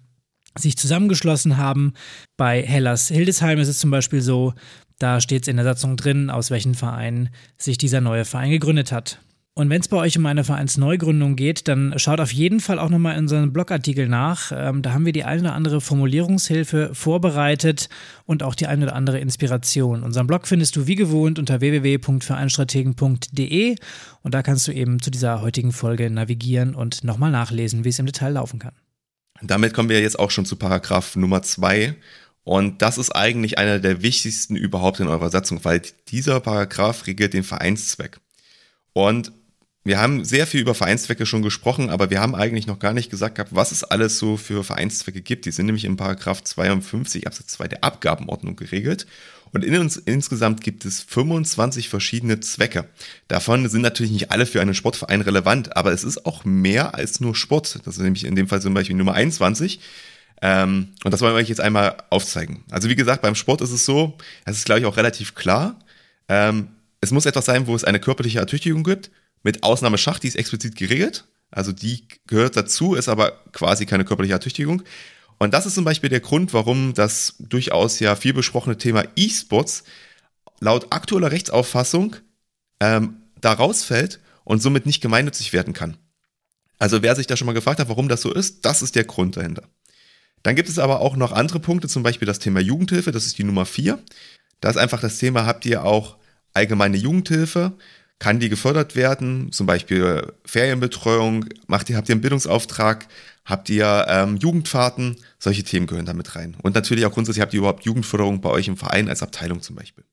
sich 0.58 0.76
zusammengeschlossen 0.76 1.58
haben. 1.58 1.94
Bei 2.36 2.60
Hellas 2.60 3.08
Hildesheim 3.08 3.60
ist 3.60 3.68
es 3.68 3.78
zum 3.78 3.92
Beispiel 3.92 4.20
so, 4.20 4.54
da 4.98 5.20
steht 5.20 5.42
es 5.42 5.48
in 5.48 5.56
der 5.56 5.64
Satzung 5.64 5.96
drin, 5.96 6.30
aus 6.30 6.50
welchen 6.50 6.74
Vereinen 6.74 7.28
sich 7.56 7.78
dieser 7.78 8.00
neue 8.00 8.24
Verein 8.24 8.50
gegründet 8.50 8.90
hat. 8.90 9.20
Und 9.58 9.70
wenn 9.70 9.80
es 9.80 9.88
bei 9.88 9.96
euch 9.96 10.18
um 10.18 10.26
eine 10.26 10.44
Vereinsneugründung 10.44 11.34
geht, 11.34 11.66
dann 11.66 11.98
schaut 11.98 12.20
auf 12.20 12.30
jeden 12.30 12.60
Fall 12.60 12.78
auch 12.78 12.90
nochmal 12.90 13.14
in 13.14 13.20
unseren 13.20 13.54
Blogartikel 13.54 14.06
nach. 14.06 14.52
Ähm, 14.54 14.82
da 14.82 14.92
haben 14.92 15.06
wir 15.06 15.14
die 15.14 15.24
eine 15.24 15.40
oder 15.40 15.54
andere 15.54 15.80
Formulierungshilfe 15.80 16.90
vorbereitet 16.92 17.88
und 18.26 18.42
auch 18.42 18.54
die 18.54 18.66
eine 18.66 18.84
oder 18.84 18.94
andere 18.94 19.18
Inspiration. 19.18 20.02
Unseren 20.02 20.26
Blog 20.26 20.46
findest 20.46 20.76
du 20.76 20.86
wie 20.86 20.94
gewohnt 20.94 21.38
unter 21.38 21.62
www.vereinstrategen.de 21.62 23.76
und 24.22 24.34
da 24.34 24.42
kannst 24.42 24.68
du 24.68 24.72
eben 24.72 25.00
zu 25.00 25.10
dieser 25.10 25.40
heutigen 25.40 25.72
Folge 25.72 26.10
navigieren 26.10 26.74
und 26.74 27.02
nochmal 27.02 27.30
nachlesen, 27.30 27.84
wie 27.84 27.88
es 27.88 27.98
im 27.98 28.04
Detail 28.04 28.32
laufen 28.32 28.58
kann. 28.58 28.74
Damit 29.40 29.72
kommen 29.72 29.88
wir 29.88 30.02
jetzt 30.02 30.18
auch 30.18 30.30
schon 30.30 30.44
zu 30.44 30.56
Paragraph 30.56 31.16
Nummer 31.16 31.40
zwei. 31.40 31.94
Und 32.44 32.82
das 32.82 32.98
ist 32.98 33.16
eigentlich 33.16 33.56
einer 33.56 33.78
der 33.78 34.02
wichtigsten 34.02 34.54
überhaupt 34.54 35.00
in 35.00 35.08
eurer 35.08 35.30
Satzung, 35.30 35.64
weil 35.64 35.80
dieser 36.08 36.40
Paragraph 36.40 37.06
regelt 37.06 37.32
den 37.32 37.42
Vereinszweck. 37.42 38.20
Und 38.92 39.32
wir 39.86 40.00
haben 40.00 40.24
sehr 40.24 40.48
viel 40.48 40.60
über 40.60 40.74
Vereinszwecke 40.74 41.26
schon 41.26 41.42
gesprochen, 41.42 41.90
aber 41.90 42.10
wir 42.10 42.20
haben 42.20 42.34
eigentlich 42.34 42.66
noch 42.66 42.80
gar 42.80 42.92
nicht 42.92 43.08
gesagt 43.08 43.36
gehabt, 43.36 43.54
was 43.54 43.70
es 43.70 43.84
alles 43.84 44.18
so 44.18 44.36
für 44.36 44.64
Vereinszwecke 44.64 45.22
gibt. 45.22 45.46
Die 45.46 45.52
sind 45.52 45.66
nämlich 45.66 45.84
im 45.84 45.96
Paragraph 45.96 46.42
52 46.42 47.24
Absatz 47.26 47.46
2 47.52 47.68
der 47.68 47.84
Abgabenordnung 47.84 48.56
geregelt. 48.56 49.06
Und 49.52 49.64
in 49.64 49.78
uns, 49.78 49.96
insgesamt 49.96 50.60
gibt 50.60 50.84
es 50.84 51.02
25 51.02 51.88
verschiedene 51.88 52.40
Zwecke. 52.40 52.86
Davon 53.28 53.68
sind 53.68 53.82
natürlich 53.82 54.10
nicht 54.10 54.32
alle 54.32 54.44
für 54.44 54.60
einen 54.60 54.74
Sportverein 54.74 55.20
relevant, 55.20 55.76
aber 55.76 55.92
es 55.92 56.02
ist 56.02 56.26
auch 56.26 56.44
mehr 56.44 56.96
als 56.96 57.20
nur 57.20 57.36
Sport. 57.36 57.78
Das 57.84 57.96
ist 57.96 58.02
nämlich 58.02 58.24
in 58.24 58.34
dem 58.34 58.48
Fall 58.48 58.60
zum 58.60 58.74
Beispiel 58.74 58.96
Nummer 58.96 59.14
21. 59.14 59.78
Ähm, 60.42 60.88
und 61.04 61.12
das 61.12 61.20
wollen 61.20 61.34
wir 61.34 61.38
euch 61.38 61.48
jetzt 61.48 61.60
einmal 61.60 61.96
aufzeigen. 62.10 62.64
Also 62.72 62.88
wie 62.88 62.96
gesagt, 62.96 63.22
beim 63.22 63.36
Sport 63.36 63.60
ist 63.60 63.70
es 63.70 63.86
so, 63.86 64.18
das 64.44 64.58
ist 64.58 64.64
glaube 64.64 64.80
ich 64.80 64.86
auch 64.86 64.96
relativ 64.96 65.36
klar. 65.36 65.78
Ähm, 66.28 66.68
es 67.00 67.12
muss 67.12 67.24
etwas 67.24 67.44
sein, 67.44 67.68
wo 67.68 67.76
es 67.76 67.84
eine 67.84 68.00
körperliche 68.00 68.40
Ertüchtigung 68.40 68.82
gibt 68.82 69.12
mit 69.46 69.62
Ausnahme 69.62 69.96
Schach, 69.96 70.18
die 70.18 70.26
ist 70.26 70.34
explizit 70.34 70.74
geregelt. 70.74 71.24
Also 71.52 71.70
die 71.70 72.08
gehört 72.26 72.56
dazu, 72.56 72.96
ist 72.96 73.08
aber 73.08 73.44
quasi 73.52 73.86
keine 73.86 74.04
körperliche 74.04 74.34
Ertüchtigung. 74.34 74.82
Und 75.38 75.54
das 75.54 75.66
ist 75.66 75.76
zum 75.76 75.84
Beispiel 75.84 76.10
der 76.10 76.18
Grund, 76.18 76.52
warum 76.52 76.94
das 76.94 77.36
durchaus 77.38 78.00
ja 78.00 78.16
viel 78.16 78.32
besprochene 78.32 78.76
Thema 78.76 79.04
E-Sports 79.14 79.84
laut 80.58 80.88
aktueller 80.90 81.30
Rechtsauffassung 81.30 82.16
ähm, 82.80 83.18
da 83.40 83.52
rausfällt 83.52 84.18
und 84.42 84.60
somit 84.60 84.84
nicht 84.84 85.00
gemeinnützig 85.00 85.52
werden 85.52 85.74
kann. 85.74 85.96
Also 86.80 87.02
wer 87.02 87.14
sich 87.14 87.28
da 87.28 87.36
schon 87.36 87.46
mal 87.46 87.52
gefragt 87.52 87.78
hat, 87.78 87.88
warum 87.88 88.08
das 88.08 88.22
so 88.22 88.34
ist, 88.34 88.64
das 88.64 88.82
ist 88.82 88.96
der 88.96 89.04
Grund 89.04 89.36
dahinter. 89.36 89.62
Dann 90.42 90.56
gibt 90.56 90.68
es 90.68 90.80
aber 90.80 91.00
auch 91.00 91.14
noch 91.14 91.30
andere 91.30 91.60
Punkte, 91.60 91.86
zum 91.86 92.02
Beispiel 92.02 92.26
das 92.26 92.40
Thema 92.40 92.58
Jugendhilfe, 92.58 93.12
das 93.12 93.26
ist 93.26 93.38
die 93.38 93.44
Nummer 93.44 93.64
vier. 93.64 94.02
Da 94.60 94.70
ist 94.70 94.76
einfach 94.76 95.00
das 95.00 95.18
Thema, 95.18 95.46
habt 95.46 95.64
ihr 95.66 95.84
auch 95.84 96.16
allgemeine 96.52 96.96
Jugendhilfe, 96.96 97.74
kann 98.18 98.40
die 98.40 98.48
gefördert 98.48 98.96
werden, 98.96 99.52
zum 99.52 99.66
Beispiel 99.66 100.32
Ferienbetreuung, 100.44 101.46
macht 101.66 101.90
ihr, 101.90 101.96
habt 101.96 102.08
ihr 102.08 102.14
einen 102.14 102.22
Bildungsauftrag, 102.22 103.06
habt 103.44 103.68
ihr 103.68 104.06
ähm, 104.08 104.36
Jugendfahrten, 104.36 105.16
solche 105.38 105.64
Themen 105.64 105.86
gehören 105.86 106.06
damit 106.06 106.34
rein. 106.34 106.56
Und 106.62 106.74
natürlich 106.74 107.04
auch 107.04 107.12
grundsätzlich 107.12 107.42
habt 107.42 107.52
ihr 107.52 107.58
überhaupt 107.58 107.84
Jugendförderung 107.84 108.40
bei 108.40 108.50
euch 108.50 108.68
im 108.68 108.76
Verein 108.76 109.08
als 109.08 109.22
Abteilung 109.22 109.60
zum 109.60 109.76
Beispiel. 109.76 110.04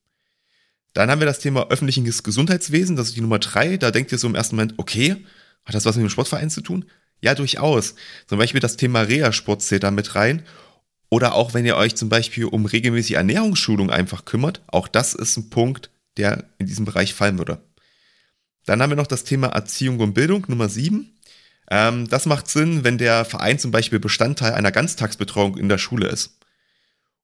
Dann 0.92 1.10
haben 1.10 1.20
wir 1.20 1.26
das 1.26 1.40
Thema 1.40 1.68
öffentliches 1.70 2.22
Gesundheitswesen, 2.22 2.94
das 2.94 3.08
ist 3.08 3.16
die 3.16 3.20
Nummer 3.20 3.40
drei. 3.40 3.76
Da 3.76 3.90
denkt 3.90 4.12
ihr 4.12 4.18
so 4.18 4.28
im 4.28 4.36
ersten 4.36 4.56
Moment, 4.56 4.74
okay, 4.76 5.16
hat 5.64 5.74
das 5.74 5.84
was 5.84 5.96
mit 5.96 6.04
dem 6.04 6.10
Sportverein 6.10 6.50
zu 6.50 6.60
tun? 6.60 6.84
Ja, 7.20 7.34
durchaus. 7.34 7.94
Zum 8.26 8.38
Beispiel 8.38 8.60
das 8.60 8.76
Thema 8.76 9.00
Reha-Sport 9.00 9.62
zählt 9.62 9.82
da 9.82 9.90
mit 9.90 10.14
rein. 10.14 10.42
Oder 11.08 11.34
auch 11.34 11.54
wenn 11.54 11.66
ihr 11.66 11.76
euch 11.76 11.96
zum 11.96 12.08
Beispiel 12.08 12.44
um 12.44 12.66
regelmäßige 12.66 13.16
Ernährungsschulung 13.16 13.90
einfach 13.90 14.24
kümmert, 14.24 14.60
auch 14.66 14.88
das 14.88 15.14
ist 15.14 15.36
ein 15.36 15.50
Punkt, 15.50 15.90
der 16.16 16.44
in 16.58 16.66
diesem 16.66 16.84
Bereich 16.84 17.14
fallen 17.14 17.38
würde. 17.38 17.60
Dann 18.64 18.80
haben 18.80 18.90
wir 18.90 18.96
noch 18.96 19.06
das 19.06 19.24
Thema 19.24 19.48
Erziehung 19.48 20.00
und 20.00 20.14
Bildung, 20.14 20.44
Nummer 20.48 20.68
7. 20.68 21.12
Ähm, 21.70 22.08
das 22.08 22.26
macht 22.26 22.48
Sinn, 22.48 22.84
wenn 22.84 22.98
der 22.98 23.24
Verein 23.24 23.58
zum 23.58 23.70
Beispiel 23.70 23.98
Bestandteil 23.98 24.52
einer 24.54 24.72
Ganztagsbetreuung 24.72 25.56
in 25.56 25.68
der 25.68 25.78
Schule 25.78 26.08
ist. 26.08 26.38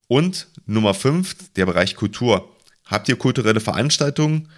Und 0.09 0.49
Nummer 0.67 0.95
5, 0.95 1.53
der 1.55 1.67
Bereich 1.67 1.97
Kultur. 1.97 2.57
Habt 2.85 3.09
ihr 3.09 3.17
kulturelle 3.17 3.61
Veranstaltungen 3.61 4.49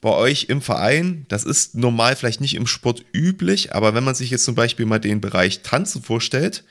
bei 0.00 0.10
euch 0.10 0.44
im 0.44 0.62
Verein? 0.62 1.26
Das 1.28 1.44
ist 1.44 1.74
normal 1.74 2.14
vielleicht 2.16 2.40
nicht 2.40 2.54
im 2.54 2.66
Sport 2.66 3.04
üblich, 3.12 3.74
aber 3.74 3.94
wenn 3.94 4.04
man 4.04 4.14
sich 4.14 4.30
jetzt 4.30 4.44
zum 4.44 4.54
Beispiel 4.54 4.86
mal 4.86 5.00
den 5.00 5.20
Bereich 5.20 5.62
Tanzen 5.62 6.02
vorstellt, 6.02 6.64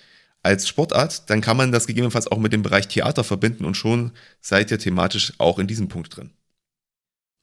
als 0.43 0.67
Sportart, 0.67 1.29
dann 1.29 1.41
kann 1.41 1.57
man 1.57 1.71
das 1.71 1.87
gegebenenfalls 1.87 2.27
auch 2.27 2.39
mit 2.39 2.53
dem 2.53 2.63
Bereich 2.63 2.87
Theater 2.87 3.23
verbinden 3.23 3.65
und 3.65 3.75
schon 3.75 4.11
seid 4.39 4.71
ihr 4.71 4.79
thematisch 4.79 5.33
auch 5.37 5.59
in 5.59 5.67
diesem 5.67 5.87
Punkt 5.87 6.15
drin. 6.15 6.31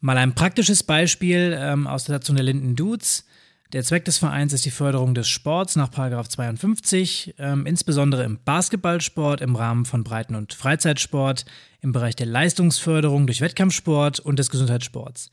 Mal 0.01 0.17
ein 0.17 0.35
praktisches 0.35 0.85
Beispiel 0.85 1.57
ähm, 1.59 1.89
aus 1.89 2.05
der 2.05 2.17
Satzung 2.17 2.37
der 2.37 2.45
Linden 2.45 2.77
Dudes. 2.77 3.25
Der 3.73 3.83
Zweck 3.83 4.05
des 4.05 4.17
Vereins 4.17 4.53
ist 4.53 4.65
die 4.65 4.71
Förderung 4.71 5.13
des 5.13 5.29
Sports 5.29 5.75
nach 5.75 5.91
52, 5.91 7.35
ähm, 7.39 7.67
insbesondere 7.67 8.23
im 8.23 8.39
Basketballsport, 8.45 9.41
im 9.41 9.57
Rahmen 9.57 9.85
von 9.85 10.05
Breiten- 10.05 10.37
und 10.37 10.55
Freizeitsport, 10.55 11.45
im 11.81 11.93
Bereich 11.93 12.15
der 12.15 12.27
Leistungsförderung 12.27 13.27
durch 13.27 13.41
Wettkampfsport 13.41 14.21
und 14.21 14.39
des 14.39 14.51
Gesundheitssports. 14.51 15.31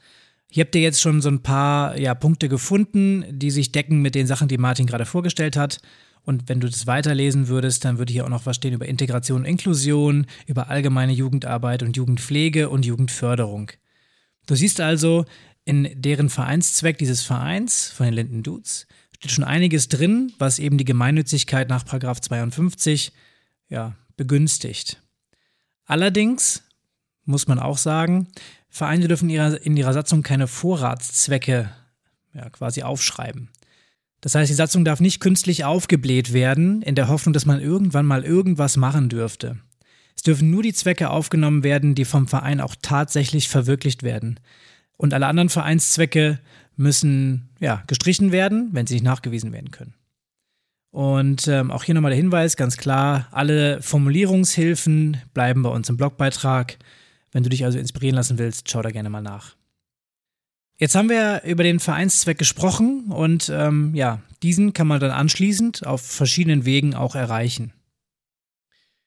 Hier 0.50 0.66
habt 0.66 0.76
ihr 0.76 0.82
jetzt 0.82 1.02
schon 1.02 1.22
so 1.22 1.30
ein 1.30 1.44
paar 1.44 1.98
ja, 2.00 2.16
Punkte 2.16 2.50
gefunden, 2.50 3.24
die 3.30 3.52
sich 3.52 3.72
decken 3.72 4.02
mit 4.02 4.16
den 4.16 4.26
Sachen, 4.26 4.48
die 4.48 4.58
Martin 4.58 4.88
gerade 4.88 5.06
vorgestellt 5.06 5.58
hat. 5.58 5.80
Und 6.24 6.50
wenn 6.50 6.60
du 6.60 6.68
das 6.68 6.88
weiterlesen 6.88 7.50
würdest, 7.50 7.86
dann 7.86 8.00
würde 8.00 8.12
hier 8.12 8.26
auch 8.26 8.30
noch 8.30 8.48
was 8.48 8.56
stehen 8.56 8.74
über 8.74 8.88
Integration 8.88 9.42
und 9.42 9.46
Inklusion, 9.46 10.26
über 10.48 10.70
allgemeine 10.70 11.14
Jugendarbeit 11.14 11.84
und 11.84 11.96
Jugendpflege 11.96 12.70
und 12.70 12.84
Jugendförderung. 12.84 13.72
Du 14.46 14.56
siehst 14.56 14.80
also, 14.82 15.26
in 15.66 15.90
deren 16.02 16.30
Vereinszweck 16.30 16.98
dieses 16.98 17.24
Vereins 17.24 17.90
von 17.90 18.06
den 18.06 18.14
Linden 18.14 18.44
Dudes 18.44 18.88
steht 19.16 19.32
schon 19.32 19.44
einiges 19.44 19.90
drin, 19.90 20.34
was 20.38 20.60
eben 20.60 20.78
die 20.78 20.86
Gemeinnützigkeit 20.86 21.70
nach 21.70 21.84
52 21.84 23.12
ja, 23.70 23.96
begünstigt. 24.16 25.02
Allerdings 25.86 26.64
muss 27.24 27.48
man 27.48 27.60
auch 27.60 27.78
sagen, 27.78 28.28
Vereine 28.70 29.08
dürfen 29.08 29.30
in 29.30 29.78
ihrer, 29.78 29.94
Satzung 29.94 30.22
keine 30.22 30.48
Vorratszwecke 30.48 31.72
ja, 32.34 32.50
quasi 32.50 32.84
aufschreiben. 32.84 33.50
Das 34.22 34.36
heißt, 34.36 34.50
die 34.50 34.56
Satzung 34.56 34.86
darf 34.86 35.00
nicht 35.00 35.20
künstlich 35.20 35.66
aufgebläht 35.66 36.34
werden, 36.34 36.82
in 36.82 36.96
der 36.96 37.08
Hoffnung, 37.08 37.34
dass 37.34 37.46
man 37.46 37.62
irgendwann 37.62 38.06
mal 38.06 38.24
irgendwas 38.24 38.78
machen 38.78 39.10
dürfte. 39.10 39.58
Es 40.16 40.24
dürfen 40.24 40.50
nur 40.50 40.64
die 40.64 40.74
Zwecke 40.74 41.10
aufgenommen 41.10 41.64
werden, 41.64 41.96
die 41.96 42.06
vom 42.06 42.28
Verein 42.28 42.62
auch 42.62 42.76
tatsächlich 42.82 43.50
verwirklicht 43.50 44.04
werden. 44.04 44.40
Und 44.98 45.14
alle 45.14 45.28
anderen 45.28 45.50
Vereinszwecke 45.50 46.40
müssen 46.78 47.50
ja, 47.60 47.84
gestrichen 47.88 48.32
werden, 48.32 48.70
wenn 48.72 48.88
sie 48.88 48.96
nicht 48.96 49.04
nachgewiesen 49.04 49.52
werden 49.52 49.72
können. 49.72 49.94
Und 50.92 51.50
ähm, 51.50 51.72
auch 51.72 51.84
hier 51.84 51.94
nochmal 51.94 52.12
der 52.12 52.18
Hinweis, 52.18 52.56
ganz 52.56 52.78
klar, 52.78 53.28
alle 53.32 53.82
Formulierungshilfen 53.82 55.18
bleiben 55.34 55.62
bei 55.62 55.70
uns 55.70 55.90
im 55.90 55.98
Blogbeitrag. 55.98 56.78
Wenn 57.34 57.44
du 57.44 57.50
dich 57.50 57.66
also 57.66 57.78
inspirieren 57.78 58.16
lassen 58.16 58.38
willst, 58.38 58.72
schau 58.72 58.82
da 58.82 58.92
gerne 58.92 59.10
mal 59.10 59.22
nach. 59.22 59.58
Jetzt 60.78 60.96
haben 60.96 61.10
wir 61.10 61.44
über 61.44 61.64
den 61.64 61.80
Vereinszweck 61.80 62.38
gesprochen 62.38 63.06
und 63.10 63.52
ähm, 63.54 63.94
ja, 63.94 64.22
diesen 64.42 64.72
kann 64.72 64.88
man 64.88 65.00
dann 65.00 65.12
anschließend 65.12 65.86
auf 65.86 66.02
verschiedenen 66.02 66.64
Wegen 66.64 66.96
auch 66.96 67.16
erreichen. 67.16 67.74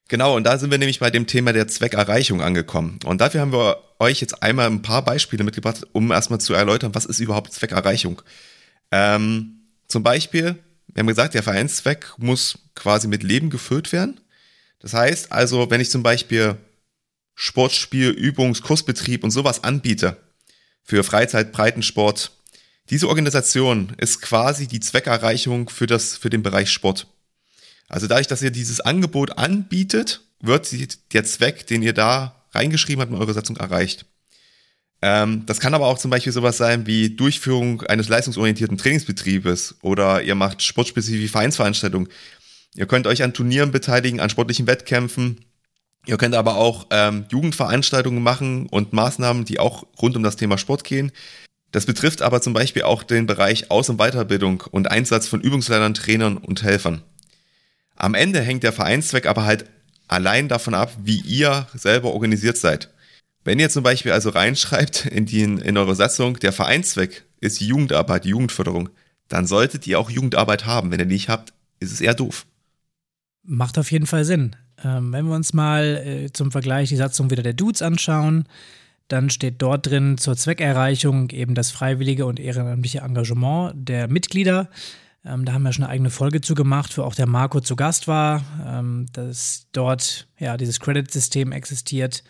Genau, 0.08 0.36
und 0.36 0.44
da 0.44 0.58
sind 0.58 0.70
wir 0.70 0.78
nämlich 0.78 1.00
bei 1.00 1.10
dem 1.10 1.26
Thema 1.26 1.52
der 1.52 1.68
Zweckerreichung 1.68 2.40
angekommen. 2.40 2.98
Und 3.04 3.20
dafür 3.20 3.42
haben 3.42 3.52
wir 3.52 3.82
euch 3.98 4.22
jetzt 4.22 4.42
einmal 4.42 4.66
ein 4.66 4.80
paar 4.80 5.04
Beispiele 5.04 5.44
mitgebracht, 5.44 5.86
um 5.92 6.10
erstmal 6.10 6.40
zu 6.40 6.54
erläutern, 6.54 6.94
was 6.94 7.04
ist 7.04 7.20
überhaupt 7.20 7.52
Zweckerreichung. 7.52 8.22
Ähm, 8.90 9.60
zum 9.86 10.02
Beispiel, 10.02 10.56
wir 10.86 11.00
haben 11.00 11.06
gesagt, 11.06 11.34
der 11.34 11.42
Vereinszweck 11.42 12.14
muss 12.16 12.58
quasi 12.74 13.06
mit 13.06 13.22
Leben 13.22 13.50
gefüllt 13.50 13.92
werden. 13.92 14.18
Das 14.80 14.94
heißt 14.94 15.30
also, 15.30 15.70
wenn 15.70 15.80
ich 15.80 15.90
zum 15.90 16.02
Beispiel 16.02 16.56
Sportspiel, 17.34 18.10
Übungs-, 18.10 18.62
Kursbetrieb 18.62 19.24
und 19.24 19.30
sowas 19.30 19.62
anbiete 19.62 20.16
für 20.82 21.04
Freizeit, 21.04 21.52
Breitensport, 21.52 22.32
diese 22.88 23.08
Organisation 23.08 23.92
ist 23.98 24.22
quasi 24.22 24.66
die 24.66 24.80
Zweckerreichung 24.80 25.68
für, 25.68 25.86
das, 25.86 26.16
für 26.16 26.30
den 26.30 26.42
Bereich 26.42 26.70
Sport. 26.70 27.06
Also 27.88 28.06
dadurch, 28.06 28.26
dass 28.26 28.42
ihr 28.42 28.50
dieses 28.50 28.80
Angebot 28.80 29.38
anbietet, 29.38 30.22
wird 30.40 30.68
der 31.12 31.24
Zweck, 31.24 31.66
den 31.66 31.82
ihr 31.82 31.94
da 31.94 32.44
reingeschrieben 32.52 33.00
habt 33.00 33.12
in 33.12 33.18
eure 33.18 33.32
Satzung, 33.32 33.56
erreicht. 33.56 34.06
Ähm, 35.00 35.44
das 35.46 35.60
kann 35.60 35.74
aber 35.74 35.86
auch 35.86 35.98
zum 35.98 36.10
Beispiel 36.10 36.32
sowas 36.32 36.56
sein 36.56 36.86
wie 36.86 37.10
Durchführung 37.10 37.82
eines 37.82 38.08
leistungsorientierten 38.08 38.78
Trainingsbetriebes 38.78 39.76
oder 39.82 40.22
ihr 40.22 40.34
macht 40.34 40.62
sportspezifische 40.62 41.28
Vereinsveranstaltungen. 41.30 42.08
Ihr 42.74 42.86
könnt 42.86 43.06
euch 43.06 43.22
an 43.22 43.32
Turnieren 43.32 43.70
beteiligen, 43.70 44.20
an 44.20 44.30
sportlichen 44.30 44.66
Wettkämpfen. 44.66 45.44
Ihr 46.06 46.16
könnt 46.16 46.34
aber 46.34 46.56
auch 46.56 46.86
ähm, 46.90 47.26
Jugendveranstaltungen 47.30 48.22
machen 48.22 48.66
und 48.66 48.92
Maßnahmen, 48.92 49.44
die 49.44 49.60
auch 49.60 49.84
rund 50.00 50.16
um 50.16 50.22
das 50.22 50.36
Thema 50.36 50.58
Sport 50.58 50.84
gehen. 50.84 51.12
Das 51.70 51.86
betrifft 51.86 52.22
aber 52.22 52.40
zum 52.40 52.54
Beispiel 52.54 52.82
auch 52.82 53.02
den 53.02 53.26
Bereich 53.26 53.70
Aus- 53.70 53.90
und 53.90 53.98
Weiterbildung 53.98 54.64
und 54.70 54.90
Einsatz 54.90 55.28
von 55.28 55.40
Übungsleitern, 55.40 55.94
Trainern 55.94 56.38
und 56.38 56.62
Helfern. 56.62 57.02
Am 58.00 58.14
Ende 58.14 58.40
hängt 58.40 58.62
der 58.62 58.72
Vereinszweck 58.72 59.26
aber 59.26 59.44
halt 59.44 59.64
allein 60.06 60.48
davon 60.48 60.72
ab, 60.72 60.96
wie 61.02 61.18
ihr 61.18 61.66
selber 61.74 62.12
organisiert 62.12 62.56
seid. 62.56 62.90
Wenn 63.44 63.58
ihr 63.58 63.70
zum 63.70 63.82
Beispiel 63.82 64.12
also 64.12 64.30
reinschreibt 64.30 65.06
in, 65.06 65.26
die, 65.26 65.42
in 65.42 65.76
eure 65.76 65.96
Satzung, 65.96 66.38
der 66.38 66.52
Vereinszweck 66.52 67.24
ist 67.40 67.58
die 67.60 67.66
Jugendarbeit, 67.66 68.24
die 68.24 68.30
Jugendförderung, 68.30 68.88
dann 69.26 69.46
solltet 69.46 69.86
ihr 69.86 69.98
auch 69.98 70.10
Jugendarbeit 70.10 70.64
haben. 70.64 70.92
Wenn 70.92 71.00
ihr 71.00 71.06
nicht 71.06 71.28
habt, 71.28 71.52
ist 71.80 71.92
es 71.92 72.00
eher 72.00 72.14
doof. 72.14 72.46
Macht 73.42 73.78
auf 73.78 73.90
jeden 73.90 74.06
Fall 74.06 74.24
Sinn. 74.24 74.54
Ähm, 74.84 75.12
wenn 75.12 75.26
wir 75.26 75.34
uns 75.34 75.52
mal 75.52 75.96
äh, 75.96 76.32
zum 76.32 76.52
Vergleich 76.52 76.90
die 76.90 76.96
Satzung 76.96 77.30
wieder 77.30 77.42
der 77.42 77.52
Dudes 77.52 77.82
anschauen, 77.82 78.44
dann 79.08 79.28
steht 79.28 79.60
dort 79.60 79.86
drin 79.86 80.18
zur 80.18 80.36
Zweckerreichung 80.36 81.30
eben 81.30 81.54
das 81.54 81.72
freiwillige 81.72 82.26
und 82.26 82.38
ehrenamtliche 82.38 83.00
Engagement 83.00 83.88
der 83.88 84.06
Mitglieder. 84.06 84.68
Ähm, 85.28 85.44
da 85.44 85.52
haben 85.52 85.62
wir 85.62 85.72
schon 85.72 85.84
eine 85.84 85.92
eigene 85.92 86.10
Folge 86.10 86.40
zu 86.40 86.54
gemacht, 86.54 86.96
wo 86.96 87.02
auch 87.02 87.14
der 87.14 87.26
Marco 87.26 87.60
zu 87.60 87.76
Gast 87.76 88.08
war, 88.08 88.42
ähm, 88.66 89.06
dass 89.12 89.66
dort 89.72 90.28
ja 90.38 90.56
dieses 90.56 90.80
Credit-System 90.80 91.52
existiert. 91.52 92.24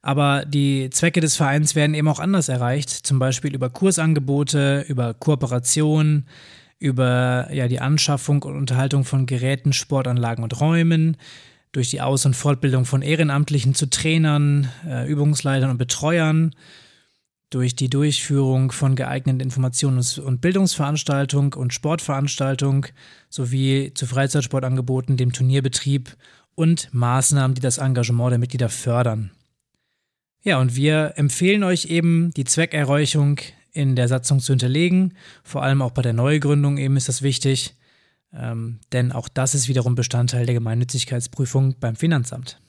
Aber 0.00 0.44
die 0.44 0.90
Zwecke 0.90 1.20
des 1.20 1.36
Vereins 1.36 1.74
werden 1.74 1.94
eben 1.94 2.08
auch 2.08 2.20
anders 2.20 2.48
erreicht, 2.48 2.90
zum 2.90 3.18
Beispiel 3.18 3.54
über 3.54 3.68
Kursangebote, 3.68 4.84
über 4.88 5.12
Kooperation, 5.12 6.26
über 6.78 7.48
ja, 7.52 7.66
die 7.68 7.80
Anschaffung 7.80 8.42
und 8.44 8.56
Unterhaltung 8.56 9.04
von 9.04 9.26
Geräten, 9.26 9.72
Sportanlagen 9.72 10.44
und 10.44 10.60
Räumen, 10.60 11.16
durch 11.72 11.90
die 11.90 12.00
Aus- 12.00 12.24
und 12.24 12.36
Fortbildung 12.36 12.84
von 12.84 13.02
Ehrenamtlichen 13.02 13.74
zu 13.74 13.90
Trainern, 13.90 14.68
äh, 14.86 15.06
Übungsleitern 15.08 15.70
und 15.70 15.78
Betreuern, 15.78 16.54
durch 17.50 17.74
die 17.74 17.88
Durchführung 17.88 18.72
von 18.72 18.94
geeigneten 18.94 19.40
Informations- 19.40 20.20
und 20.20 20.40
Bildungsveranstaltungen 20.40 21.54
und 21.54 21.72
Sportveranstaltungen 21.72 22.86
sowie 23.30 23.92
zu 23.94 24.06
Freizeitsportangeboten, 24.06 25.16
dem 25.16 25.32
Turnierbetrieb 25.32 26.16
und 26.54 26.92
Maßnahmen, 26.92 27.54
die 27.54 27.60
das 27.60 27.78
Engagement 27.78 28.32
der 28.32 28.38
Mitglieder 28.38 28.68
fördern. 28.68 29.30
Ja, 30.42 30.58
und 30.58 30.76
wir 30.76 31.14
empfehlen 31.16 31.62
euch 31.62 31.86
eben, 31.86 32.32
die 32.34 32.44
Zweckerreichung 32.44 33.40
in 33.72 33.96
der 33.96 34.08
Satzung 34.08 34.40
zu 34.40 34.52
hinterlegen. 34.52 35.14
Vor 35.42 35.62
allem 35.62 35.82
auch 35.82 35.90
bei 35.90 36.02
der 36.02 36.12
Neugründung 36.12 36.78
eben 36.78 36.96
ist 36.96 37.08
das 37.08 37.22
wichtig. 37.22 37.74
Ähm, 38.32 38.80
denn 38.92 39.12
auch 39.12 39.28
das 39.28 39.54
ist 39.54 39.68
wiederum 39.68 39.94
Bestandteil 39.94 40.46
der 40.46 40.54
Gemeinnützigkeitsprüfung 40.54 41.78
beim 41.80 41.96
Finanzamt. 41.96 42.60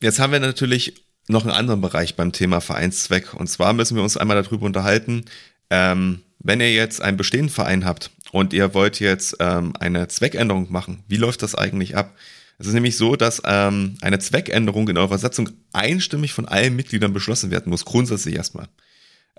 Jetzt 0.00 0.18
haben 0.18 0.32
wir 0.32 0.40
natürlich 0.40 0.94
noch 1.28 1.42
einen 1.44 1.54
anderen 1.54 1.80
Bereich 1.80 2.16
beim 2.16 2.32
Thema 2.32 2.60
Vereinszweck. 2.60 3.34
Und 3.34 3.48
zwar 3.48 3.72
müssen 3.72 3.96
wir 3.96 4.02
uns 4.02 4.16
einmal 4.16 4.42
darüber 4.42 4.66
unterhalten, 4.66 5.24
ähm, 5.70 6.22
wenn 6.38 6.60
ihr 6.60 6.72
jetzt 6.72 7.02
einen 7.02 7.16
bestehenden 7.16 7.50
Verein 7.50 7.84
habt 7.84 8.10
und 8.32 8.52
ihr 8.52 8.74
wollt 8.74 8.98
jetzt 8.98 9.36
ähm, 9.40 9.74
eine 9.78 10.08
Zweckänderung 10.08 10.72
machen, 10.72 11.04
wie 11.06 11.16
läuft 11.16 11.42
das 11.42 11.54
eigentlich 11.54 11.96
ab? 11.96 12.16
Es 12.58 12.66
ist 12.66 12.74
nämlich 12.74 12.96
so, 12.96 13.16
dass 13.16 13.40
ähm, 13.46 13.96
eine 14.00 14.18
Zweckänderung 14.18 14.88
in 14.88 14.98
eurer 14.98 15.18
Satzung 15.18 15.50
einstimmig 15.72 16.32
von 16.32 16.46
allen 16.46 16.76
Mitgliedern 16.76 17.12
beschlossen 17.12 17.50
werden 17.50 17.70
muss, 17.70 17.84
grundsätzlich 17.84 18.34
erstmal. 18.34 18.68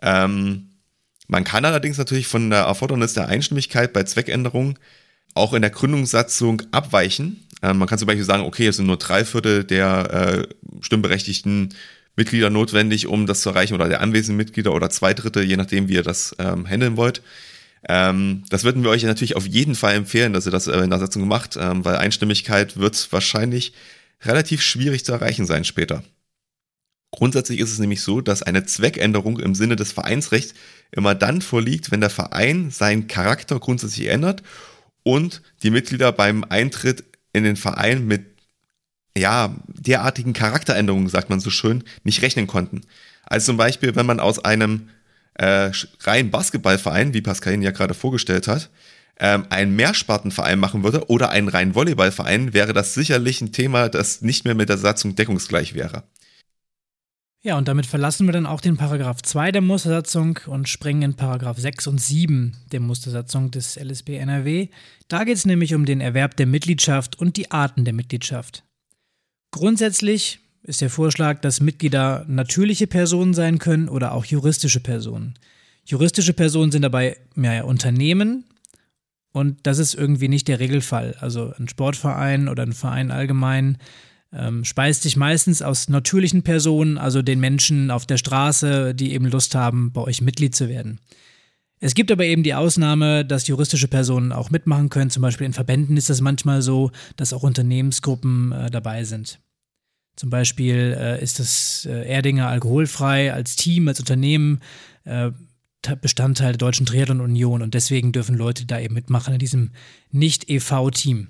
Ähm, 0.01 0.69
man 1.27 1.43
kann 1.43 1.63
allerdings 1.65 1.97
natürlich 1.97 2.27
von 2.27 2.49
der 2.49 2.61
Erfordernis 2.61 3.13
der 3.13 3.27
Einstimmigkeit 3.27 3.93
bei 3.93 4.03
Zweckänderungen 4.03 4.77
auch 5.33 5.53
in 5.53 5.61
der 5.61 5.71
Gründungssatzung 5.71 6.61
abweichen. 6.71 7.45
Ähm, 7.61 7.77
man 7.77 7.87
kann 7.87 7.99
zum 7.99 8.07
Beispiel 8.07 8.25
sagen, 8.25 8.43
okay, 8.43 8.67
es 8.67 8.77
sind 8.77 8.87
nur 8.87 8.97
drei 8.97 9.25
Viertel 9.25 9.63
der 9.63 10.47
äh, 10.47 10.47
stimmberechtigten 10.81 11.73
Mitglieder 12.15 12.49
notwendig, 12.49 13.07
um 13.07 13.25
das 13.25 13.41
zu 13.41 13.49
erreichen, 13.49 13.73
oder 13.73 13.87
der 13.87 14.01
anwesenden 14.01 14.37
Mitglieder 14.37 14.73
oder 14.73 14.89
zwei 14.89 15.13
Drittel, 15.13 15.43
je 15.43 15.57
nachdem, 15.57 15.87
wie 15.87 15.93
ihr 15.93 16.03
das 16.03 16.35
ähm, 16.39 16.67
handeln 16.67 16.97
wollt. 16.97 17.21
Ähm, 17.87 18.43
das 18.49 18.63
würden 18.63 18.83
wir 18.83 18.89
euch 18.89 19.03
natürlich 19.03 19.35
auf 19.35 19.47
jeden 19.47 19.75
Fall 19.75 19.95
empfehlen, 19.95 20.33
dass 20.33 20.45
ihr 20.45 20.51
das 20.51 20.67
äh, 20.67 20.79
in 20.79 20.89
der 20.89 20.99
Satzung 20.99 21.27
macht, 21.27 21.57
ähm, 21.59 21.83
weil 21.85 21.95
Einstimmigkeit 21.95 22.77
wird 22.77 23.11
wahrscheinlich 23.11 23.73
relativ 24.23 24.61
schwierig 24.61 25.03
zu 25.05 25.13
erreichen 25.13 25.45
sein 25.45 25.63
später. 25.63 26.03
Grundsätzlich 27.11 27.59
ist 27.59 27.71
es 27.71 27.79
nämlich 27.79 28.01
so, 28.01 28.21
dass 28.21 28.43
eine 28.43 28.65
Zweckänderung 28.65 29.39
im 29.39 29.55
Sinne 29.55 29.75
des 29.75 29.91
Vereinsrechts 29.91 30.53
immer 30.91 31.15
dann 31.15 31.41
vorliegt, 31.41 31.91
wenn 31.91 32.01
der 32.01 32.09
Verein 32.09 32.69
seinen 32.71 33.07
Charakter 33.07 33.59
grundsätzlich 33.59 34.07
ändert 34.07 34.43
und 35.03 35.41
die 35.63 35.71
Mitglieder 35.71 36.11
beim 36.11 36.43
Eintritt 36.43 37.03
in 37.33 37.43
den 37.43 37.55
Verein 37.55 38.05
mit 38.05 38.25
ja, 39.17 39.55
derartigen 39.67 40.33
Charakteränderungen, 40.33 41.09
sagt 41.09 41.29
man 41.29 41.39
so 41.39 41.49
schön, 41.49 41.83
nicht 42.03 42.21
rechnen 42.21 42.47
konnten. 42.47 42.81
Also 43.23 43.47
zum 43.47 43.57
Beispiel, 43.57 43.95
wenn 43.95 44.05
man 44.05 44.19
aus 44.19 44.43
einem 44.43 44.89
äh, 45.35 45.71
rein 46.01 46.31
Basketballverein, 46.31 47.13
wie 47.13 47.21
Pascal 47.21 47.53
ihn 47.53 47.61
ja 47.61 47.71
gerade 47.71 47.93
vorgestellt 47.93 48.47
hat, 48.47 48.69
ähm, 49.19 49.45
einen 49.49 49.75
Mehrspartenverein 49.75 50.59
machen 50.59 50.83
würde 50.83 51.09
oder 51.09 51.29
einen 51.29 51.47
rein 51.47 51.75
Volleyballverein, 51.75 52.53
wäre 52.53 52.73
das 52.73 52.93
sicherlich 52.93 53.41
ein 53.41 53.51
Thema, 53.51 53.89
das 53.89 54.21
nicht 54.21 54.45
mehr 54.45 54.55
mit 54.55 54.69
der 54.69 54.77
Satzung 54.77 55.15
deckungsgleich 55.15 55.73
wäre. 55.73 56.03
Ja, 57.43 57.57
und 57.57 57.67
damit 57.67 57.87
verlassen 57.87 58.27
wir 58.27 58.33
dann 58.33 58.45
auch 58.45 58.61
den 58.61 58.77
Paragraph 58.77 59.23
2 59.23 59.51
der 59.51 59.61
Mustersatzung 59.61 60.39
und 60.45 60.69
springen 60.69 61.01
in 61.01 61.13
Paragraph 61.15 61.57
6 61.57 61.87
und 61.87 61.99
7 61.99 62.55
der 62.71 62.79
Mustersatzung 62.79 63.49
des 63.49 63.77
LSB 63.77 64.17
NRW. 64.17 64.67
Da 65.07 65.23
geht 65.23 65.37
es 65.37 65.47
nämlich 65.47 65.73
um 65.73 65.85
den 65.85 66.01
Erwerb 66.01 66.37
der 66.37 66.45
Mitgliedschaft 66.45 67.17
und 67.17 67.37
die 67.37 67.49
Arten 67.49 67.83
der 67.83 67.95
Mitgliedschaft. 67.95 68.63
Grundsätzlich 69.49 70.39
ist 70.61 70.81
der 70.81 70.91
Vorschlag, 70.91 71.41
dass 71.41 71.61
Mitglieder 71.61 72.25
natürliche 72.27 72.85
Personen 72.85 73.33
sein 73.33 73.57
können 73.57 73.89
oder 73.89 74.11
auch 74.11 74.25
juristische 74.25 74.79
Personen. 74.79 75.33
Juristische 75.83 76.33
Personen 76.33 76.71
sind 76.71 76.83
dabei 76.83 77.17
ja, 77.35 77.63
Unternehmen 77.63 78.45
und 79.31 79.57
das 79.63 79.79
ist 79.79 79.95
irgendwie 79.95 80.27
nicht 80.27 80.47
der 80.47 80.59
Regelfall. 80.59 81.15
Also 81.19 81.53
ein 81.57 81.67
Sportverein 81.67 82.47
oder 82.47 82.61
ein 82.61 82.73
Verein 82.73 83.09
allgemein 83.09 83.79
ähm, 84.33 84.63
speist 84.63 85.03
sich 85.03 85.17
meistens 85.17 85.61
aus 85.61 85.89
natürlichen 85.89 86.43
Personen, 86.43 86.97
also 86.97 87.21
den 87.21 87.39
Menschen 87.39 87.91
auf 87.91 88.05
der 88.05 88.17
Straße, 88.17 88.95
die 88.95 89.13
eben 89.13 89.25
Lust 89.25 89.55
haben, 89.55 89.91
bei 89.91 90.01
euch 90.01 90.21
Mitglied 90.21 90.55
zu 90.55 90.69
werden. 90.69 90.99
Es 91.83 91.95
gibt 91.95 92.11
aber 92.11 92.25
eben 92.25 92.43
die 92.43 92.53
Ausnahme, 92.53 93.25
dass 93.25 93.47
juristische 93.47 93.87
Personen 93.87 94.31
auch 94.31 94.51
mitmachen 94.51 94.89
können. 94.89 95.09
Zum 95.09 95.23
Beispiel 95.23 95.47
in 95.47 95.53
Verbänden 95.53 95.97
ist 95.97 96.11
das 96.11 96.21
manchmal 96.21 96.61
so, 96.61 96.91
dass 97.15 97.33
auch 97.33 97.43
Unternehmensgruppen 97.43 98.51
äh, 98.51 98.69
dabei 98.69 99.03
sind. 99.03 99.39
Zum 100.15 100.29
Beispiel 100.29 100.95
äh, 100.97 101.23
ist 101.23 101.39
das 101.39 101.87
äh, 101.89 102.07
Erdinger 102.07 102.47
alkoholfrei 102.47 103.33
als 103.33 103.55
Team, 103.55 103.87
als 103.87 103.99
Unternehmen 103.99 104.59
äh, 105.05 105.31
Bestandteil 106.01 106.51
der 106.51 106.59
Deutschen 106.59 106.85
Triathlon 106.85 107.21
Union 107.21 107.63
und 107.63 107.73
deswegen 107.73 108.11
dürfen 108.11 108.37
Leute 108.37 108.67
da 108.67 108.79
eben 108.79 108.93
mitmachen 108.93 109.33
in 109.33 109.39
diesem 109.39 109.71
Nicht-EV-Team. 110.11 111.29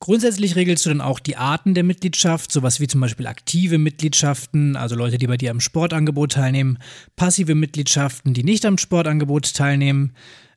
Grundsätzlich 0.00 0.54
regelst 0.54 0.86
du 0.86 0.90
dann 0.90 1.00
auch 1.00 1.18
die 1.18 1.36
Arten 1.36 1.74
der 1.74 1.82
Mitgliedschaft, 1.82 2.52
sowas 2.52 2.78
wie 2.78 2.86
zum 2.86 3.00
Beispiel 3.00 3.26
aktive 3.26 3.78
Mitgliedschaften, 3.78 4.76
also 4.76 4.94
Leute, 4.94 5.18
die 5.18 5.26
bei 5.26 5.36
dir 5.36 5.50
am 5.50 5.60
Sportangebot 5.60 6.32
teilnehmen, 6.32 6.78
passive 7.16 7.56
Mitgliedschaften, 7.56 8.32
die 8.32 8.44
nicht 8.44 8.64
am 8.64 8.78
Sportangebot 8.78 9.54
teilnehmen, 9.54 10.12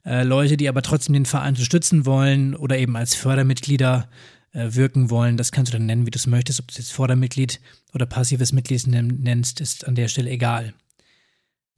äh, 0.05 0.23
Leute, 0.23 0.57
die 0.57 0.69
aber 0.69 0.83
trotzdem 0.83 1.13
den 1.13 1.25
Verein 1.25 1.55
unterstützen 1.55 2.05
wollen 2.05 2.55
oder 2.55 2.77
eben 2.77 2.95
als 2.95 3.15
Fördermitglieder 3.15 4.07
äh, 4.53 4.67
wirken 4.75 5.09
wollen. 5.09 5.37
Das 5.37 5.51
kannst 5.51 5.73
du 5.73 5.77
dann 5.77 5.87
nennen, 5.87 6.05
wie 6.05 6.11
du 6.11 6.17
es 6.17 6.27
möchtest. 6.27 6.59
Ob 6.59 6.67
du 6.67 6.73
es 6.73 6.77
jetzt 6.77 6.93
Fördermitglied 6.93 7.59
oder 7.93 8.05
passives 8.05 8.53
Mitglied 8.53 8.85
nennst, 8.87 9.59
ist 9.59 9.87
an 9.87 9.95
der 9.95 10.07
Stelle 10.07 10.29
egal. 10.29 10.73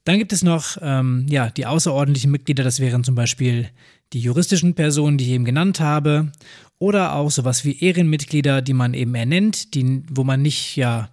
Dann 0.04 0.20
gibt 0.20 0.34
es 0.34 0.44
noch 0.44 0.78
ähm, 0.82 1.26
ja, 1.30 1.50
die 1.50 1.66
außerordentlichen 1.66 2.32
Mitglieder, 2.32 2.64
das 2.64 2.80
wären 2.80 3.04
zum 3.04 3.16
Beispiel 3.16 3.70
die 4.12 4.20
juristischen 4.20 4.76
Personen, 4.76 5.18
die 5.18 5.26
ich 5.26 5.32
eben 5.32 5.46
genannt 5.46 5.80
habe, 5.80 6.32
oder 6.78 7.16
auch 7.16 7.32
sowas 7.32 7.64
wie 7.64 7.80
Ehrenmitglieder, 7.80 8.62
die 8.62 8.74
man 8.74 8.94
eben 8.94 9.16
ernennt, 9.16 9.74
die, 9.74 10.04
wo 10.10 10.24
man 10.24 10.42
nicht 10.42 10.76
ja 10.76 11.10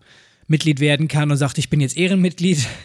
Mitglied 0.49 0.81
werden 0.81 1.07
kann 1.07 1.31
und 1.31 1.37
sagt, 1.37 1.59
ich 1.59 1.71
bin 1.71 1.81
jetzt 1.81 1.97
Ehrenmitglied. 1.97 2.67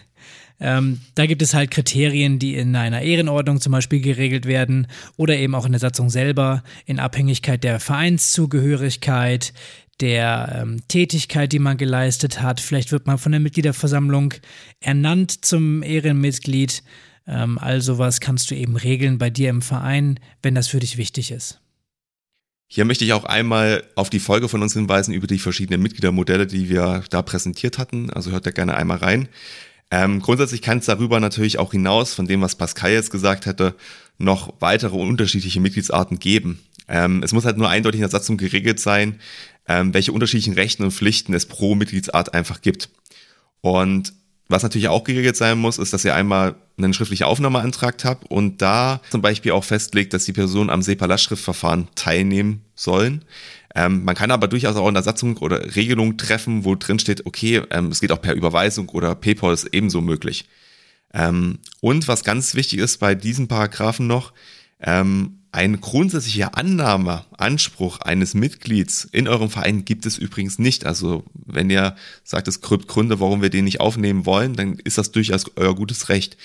Ähm, 0.58 1.02
da 1.16 1.26
gibt 1.26 1.42
es 1.42 1.54
halt 1.54 1.70
Kriterien, 1.70 2.40
die 2.40 2.56
in 2.56 2.78
einer 2.78 3.02
Ehrenordnung 3.02 3.60
zum 3.60 3.74
Beispiel 3.74 4.00
geregelt 4.00 4.46
werden. 4.46 4.88
Oder 5.18 5.36
eben 5.36 5.54
auch 5.54 5.66
in 5.66 5.74
der 5.74 5.82
Satzung 5.82 6.10
selber 6.10 6.64
in 6.86 6.98
Abhängigkeit 6.98 7.62
der 7.62 7.82
Vereinszugehörigkeit, 7.82 9.52
der 10.02 10.60
ähm, 10.62 10.82
Tätigkeit, 10.88 11.52
die 11.52 11.60
man 11.60 11.78
geleistet 11.78 12.42
hat. 12.42 12.60
Vielleicht 12.60 12.92
wird 12.92 13.08
man 13.08 13.18
von 13.18 13.32
der 13.32 13.42
Mitgliederversammlung 13.42 14.34
ernannt 14.80 15.46
zum 15.46 15.84
Ehrenmitglied. 15.84 16.84
Ähm, 17.28 17.58
all 17.58 17.82
sowas 17.82 18.20
kannst 18.20 18.52
du 18.52 18.56
eben 18.56 18.76
regeln 18.76 19.18
bei 19.18 19.30
dir 19.30 19.50
im 19.50 19.62
Verein, 19.62 20.20
wenn 20.42 20.56
das 20.56 20.68
für 20.68 20.80
dich 20.80 20.98
wichtig 20.98 21.32
ist. 21.32 21.62
Hier 22.68 22.86
möchte 22.86 23.06
ich 23.06 23.14
auch 23.14 23.26
einmal 23.26 23.84
auf 23.96 24.10
die 24.10 24.20
Folge 24.20 24.50
von 24.50 24.62
uns 24.62 24.74
hinweisen 24.74 25.14
über 25.14 25.28
die 25.28 25.40
verschiedenen 25.40 25.82
Mitgliedermodelle, 25.82 26.48
die 26.48 26.70
wir 26.70 27.04
da 27.10 27.22
präsentiert 27.22 27.78
hatten. 27.78 28.10
Also 28.10 28.32
hört 28.32 28.46
da 28.46 28.52
gerne 28.52 28.76
einmal 28.76 28.98
rein. 28.98 29.28
Ähm, 29.92 30.20
grundsätzlich 30.20 30.62
kann 30.62 30.80
es 30.80 30.86
darüber 30.86 31.20
natürlich 31.20 31.60
auch 31.60 31.72
hinaus, 31.72 32.14
von 32.14 32.28
dem, 32.28 32.42
was 32.42 32.56
Pascal 32.56 32.92
jetzt 32.92 33.12
gesagt 33.12 33.46
hätte, 33.46 33.76
noch 34.18 34.54
weitere 34.60 34.96
unterschiedliche 34.96 35.62
Mitgliedsarten 35.62 36.18
geben. 36.18 36.60
Ähm, 36.88 37.22
es 37.24 37.34
muss 37.34 37.46
halt 37.46 37.58
nur 37.58 37.70
eindeutig 37.70 38.00
in 38.00 38.04
der 38.04 38.12
Satzung 38.12 38.38
geregelt 38.38 38.80
sein, 38.80 39.20
ähm, 39.68 39.94
welche 39.94 40.12
unterschiedlichen 40.12 40.54
Rechten 40.54 40.84
und 40.84 40.92
Pflichten 40.92 41.34
es 41.34 41.46
pro 41.46 41.76
Mitgliedsart 41.76 42.34
einfach 42.34 42.62
gibt. 42.62 42.90
Und 43.62 44.14
was 44.48 44.62
natürlich 44.62 44.90
auch 44.90 45.04
geregelt 45.04 45.36
sein 45.36 45.58
muss, 45.58 45.80
ist, 45.80 45.92
dass 45.92 46.06
ihr 46.06 46.14
einmal 46.14 46.56
einen 46.78 46.94
schriftlichen 46.94 47.24
Aufnahmeantrag 47.24 48.04
habt 48.04 48.30
und 48.30 48.62
da 48.62 49.02
zum 49.10 49.22
Beispiel 49.22 49.54
auch 49.54 49.64
festlegt, 49.64 50.14
dass 50.14 50.26
die 50.26 50.34
Personen 50.34 50.70
am 50.70 50.84
SEPA-Lastschriftverfahren 50.84 51.88
teilnehmen 51.96 52.62
sollen. 52.76 53.26
Ähm, 53.74 54.04
man 54.04 54.16
kann 54.16 54.32
aber 54.32 54.48
durchaus 54.48 54.76
auch 54.76 54.88
eine 54.88 55.02
Satzung 55.02 55.38
oder 55.38 55.76
Regelung 55.76 56.18
treffen, 56.18 56.64
wo 56.64 56.76
drin 56.76 57.00
steht, 57.00 57.26
okay, 57.26 57.62
ähm, 57.72 57.88
es 57.88 58.02
geht 58.02 58.12
auch 58.12 58.22
per 58.22 58.36
Überweisung 58.36 58.90
oder 58.90 59.16
PayPal 59.16 59.54
ist 59.54 59.66
ebenso 59.74 60.02
möglich. 60.02 60.48
Ähm, 61.14 61.60
und 61.82 62.08
was 62.08 62.24
ganz 62.24 62.56
wichtig 62.56 62.80
ist 62.80 62.98
bei 62.98 63.16
diesen 63.16 63.48
Paragraphen 63.48 64.06
noch, 64.06 64.32
ähm, 64.80 65.40
ein 65.56 65.80
grundsätzlicher 65.80 66.58
Annahmeanspruch 66.58 68.02
eines 68.02 68.34
Mitglieds 68.34 69.08
in 69.10 69.30
eurem 69.30 69.50
Verein 69.50 69.86
gibt 69.86 70.06
es 70.06 70.18
übrigens 70.18 70.60
nicht. 70.60 70.86
Also 70.86 71.24
wenn 71.34 71.70
ihr 71.70 71.96
sagt, 72.26 72.50
es 72.50 72.60
gibt 72.60 72.90
Gründe, 72.90 73.22
warum 73.22 73.42
wir 73.42 73.50
den 73.50 73.64
nicht 73.64 73.80
aufnehmen 73.80 74.26
wollen, 74.26 74.56
dann 74.56 74.78
ist 74.84 74.98
das 74.98 75.14
durchaus 75.14 75.46
euer 75.56 75.74
gutes 75.74 76.10
Recht. 76.10 76.36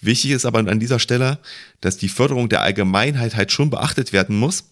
Wichtig 0.00 0.30
ist 0.30 0.46
aber 0.46 0.60
an 0.60 0.78
dieser 0.78 1.00
Stelle, 1.00 1.40
dass 1.80 1.96
die 1.96 2.08
Förderung 2.08 2.48
der 2.48 2.62
Allgemeinheit 2.62 3.34
halt 3.34 3.50
schon 3.50 3.70
beachtet 3.70 4.12
werden 4.12 4.38
muss. 4.38 4.70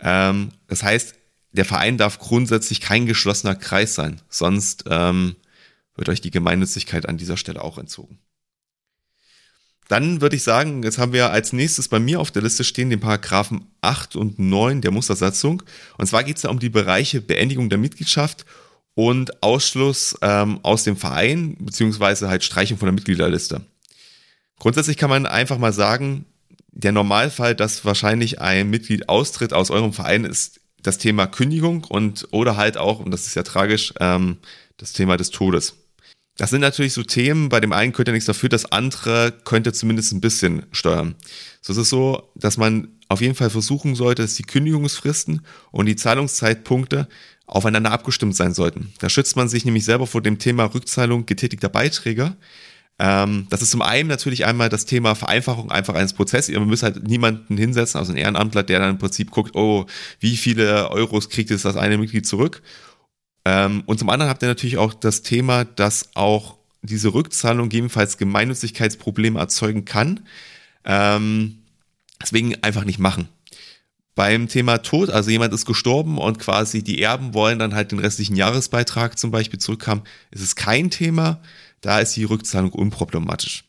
Ähm, 0.00 0.50
das 0.66 0.82
heißt, 0.82 1.14
der 1.52 1.64
Verein 1.64 1.98
darf 1.98 2.18
grundsätzlich 2.18 2.80
kein 2.80 3.06
geschlossener 3.06 3.54
Kreis 3.54 3.94
sein, 3.94 4.20
sonst 4.28 4.84
ähm, 4.90 5.36
wird 5.94 6.08
euch 6.08 6.20
die 6.20 6.32
Gemeinnützigkeit 6.32 7.08
an 7.08 7.16
dieser 7.16 7.36
Stelle 7.36 7.62
auch 7.62 7.78
entzogen. 7.78 8.18
Dann 9.88 10.20
würde 10.20 10.36
ich 10.36 10.42
sagen, 10.42 10.82
jetzt 10.82 10.98
haben 10.98 11.12
wir 11.12 11.30
als 11.30 11.52
nächstes 11.52 11.88
bei 11.88 12.00
mir 12.00 12.20
auf 12.20 12.30
der 12.30 12.42
Liste 12.42 12.64
stehen 12.64 12.90
den 12.90 13.00
Paragraphen 13.00 13.66
8 13.82 14.16
und 14.16 14.38
9 14.38 14.80
der 14.80 14.90
Mustersatzung. 14.90 15.62
Und 15.96 16.06
zwar 16.06 16.24
geht 16.24 16.36
es 16.36 16.42
da 16.42 16.50
um 16.50 16.58
die 16.58 16.68
Bereiche 16.68 17.20
Beendigung 17.20 17.70
der 17.70 17.78
Mitgliedschaft 17.78 18.44
und 18.94 19.42
Ausschluss 19.42 20.16
ähm, 20.22 20.58
aus 20.62 20.82
dem 20.82 20.96
Verein, 20.96 21.56
beziehungsweise 21.60 22.28
halt 22.28 22.42
Streichung 22.42 22.78
von 22.78 22.86
der 22.86 22.94
Mitgliederliste. 22.94 23.60
Grundsätzlich 24.58 24.96
kann 24.96 25.10
man 25.10 25.26
einfach 25.26 25.58
mal 25.58 25.72
sagen, 25.72 26.24
der 26.70 26.92
Normalfall, 26.92 27.54
dass 27.54 27.84
wahrscheinlich 27.84 28.40
ein 28.40 28.68
Mitglied 28.68 29.08
austritt 29.08 29.52
aus 29.52 29.70
eurem 29.70 29.92
Verein, 29.92 30.24
ist 30.24 30.60
das 30.82 30.98
Thema 30.98 31.26
Kündigung 31.26 31.84
und 31.84 32.28
oder 32.32 32.56
halt 32.56 32.76
auch, 32.76 33.00
und 33.00 33.10
das 33.10 33.26
ist 33.26 33.34
ja 33.34 33.42
tragisch, 33.42 33.94
ähm, 34.00 34.38
das 34.76 34.92
Thema 34.92 35.16
des 35.16 35.30
Todes. 35.30 35.74
Das 36.36 36.50
sind 36.50 36.60
natürlich 36.60 36.92
so 36.92 37.02
Themen, 37.02 37.48
bei 37.48 37.60
dem 37.60 37.72
einen 37.72 37.92
könnte 37.92 38.12
nichts 38.12 38.26
dafür, 38.26 38.48
das 38.48 38.70
andere 38.70 39.32
könnte 39.44 39.72
zumindest 39.72 40.12
ein 40.12 40.20
bisschen 40.20 40.66
steuern. 40.70 41.14
So 41.62 41.72
ist 41.72 41.78
es 41.78 41.88
so, 41.88 42.30
dass 42.34 42.58
man 42.58 42.88
auf 43.08 43.20
jeden 43.20 43.34
Fall 43.34 43.50
versuchen 43.50 43.94
sollte, 43.94 44.22
dass 44.22 44.34
die 44.34 44.42
Kündigungsfristen 44.42 45.40
und 45.70 45.86
die 45.86 45.96
Zahlungszeitpunkte 45.96 47.08
aufeinander 47.46 47.92
abgestimmt 47.92 48.36
sein 48.36 48.52
sollten. 48.52 48.92
Da 48.98 49.08
schützt 49.08 49.36
man 49.36 49.48
sich 49.48 49.64
nämlich 49.64 49.84
selber 49.84 50.06
vor 50.06 50.20
dem 50.20 50.38
Thema 50.38 50.64
Rückzahlung 50.64 51.24
getätigter 51.26 51.68
Beiträge. 51.68 52.36
Ähm, 52.98 53.46
das 53.50 53.62
ist 53.62 53.70
zum 53.70 53.82
einen 53.82 54.08
natürlich 54.08 54.44
einmal 54.44 54.68
das 54.68 54.84
Thema 54.84 55.14
Vereinfachung 55.14 55.70
einfach 55.70 55.94
eines 55.94 56.12
Prozesses. 56.12 56.48
Ihr 56.48 56.60
müsst 56.60 56.82
halt 56.82 57.06
niemanden 57.06 57.56
hinsetzen, 57.56 57.98
also 57.98 58.12
ein 58.12 58.18
Ehrenamtler, 58.18 58.62
der 58.62 58.80
dann 58.80 58.90
im 58.90 58.98
Prinzip 58.98 59.30
guckt, 59.30 59.54
oh, 59.54 59.86
wie 60.18 60.36
viele 60.36 60.90
Euros 60.90 61.28
kriegt 61.30 61.50
jetzt 61.50 61.64
das 61.64 61.76
eine 61.76 61.98
Mitglied 61.98 62.26
zurück 62.26 62.62
ähm, 63.46 63.84
und 63.86 64.00
zum 64.00 64.10
anderen 64.10 64.28
habt 64.28 64.42
ihr 64.42 64.48
natürlich 64.48 64.76
auch 64.76 64.92
das 64.92 65.22
Thema, 65.22 65.64
dass 65.64 66.16
auch 66.16 66.56
diese 66.82 67.14
Rückzahlung 67.14 67.68
gegebenenfalls 67.68 68.18
Gemeinnützigkeitsprobleme 68.18 69.38
erzeugen 69.38 69.84
kann. 69.84 70.26
Ähm, 70.84 71.58
deswegen 72.20 72.60
einfach 72.64 72.82
nicht 72.82 72.98
machen. 72.98 73.28
Beim 74.16 74.48
Thema 74.48 74.78
Tod, 74.78 75.10
also 75.10 75.30
jemand 75.30 75.54
ist 75.54 75.64
gestorben 75.64 76.18
und 76.18 76.40
quasi 76.40 76.82
die 76.82 77.00
Erben 77.00 77.34
wollen 77.34 77.60
dann 77.60 77.76
halt 77.76 77.92
den 77.92 78.00
restlichen 78.00 78.34
Jahresbeitrag 78.34 79.16
zum 79.16 79.30
Beispiel 79.30 79.60
zurückhaben, 79.60 80.02
ist 80.32 80.42
es 80.42 80.56
kein 80.56 80.90
Thema. 80.90 81.40
Da 81.82 82.00
ist 82.00 82.16
die 82.16 82.24
Rückzahlung 82.24 82.72
unproblematisch. 82.72 83.62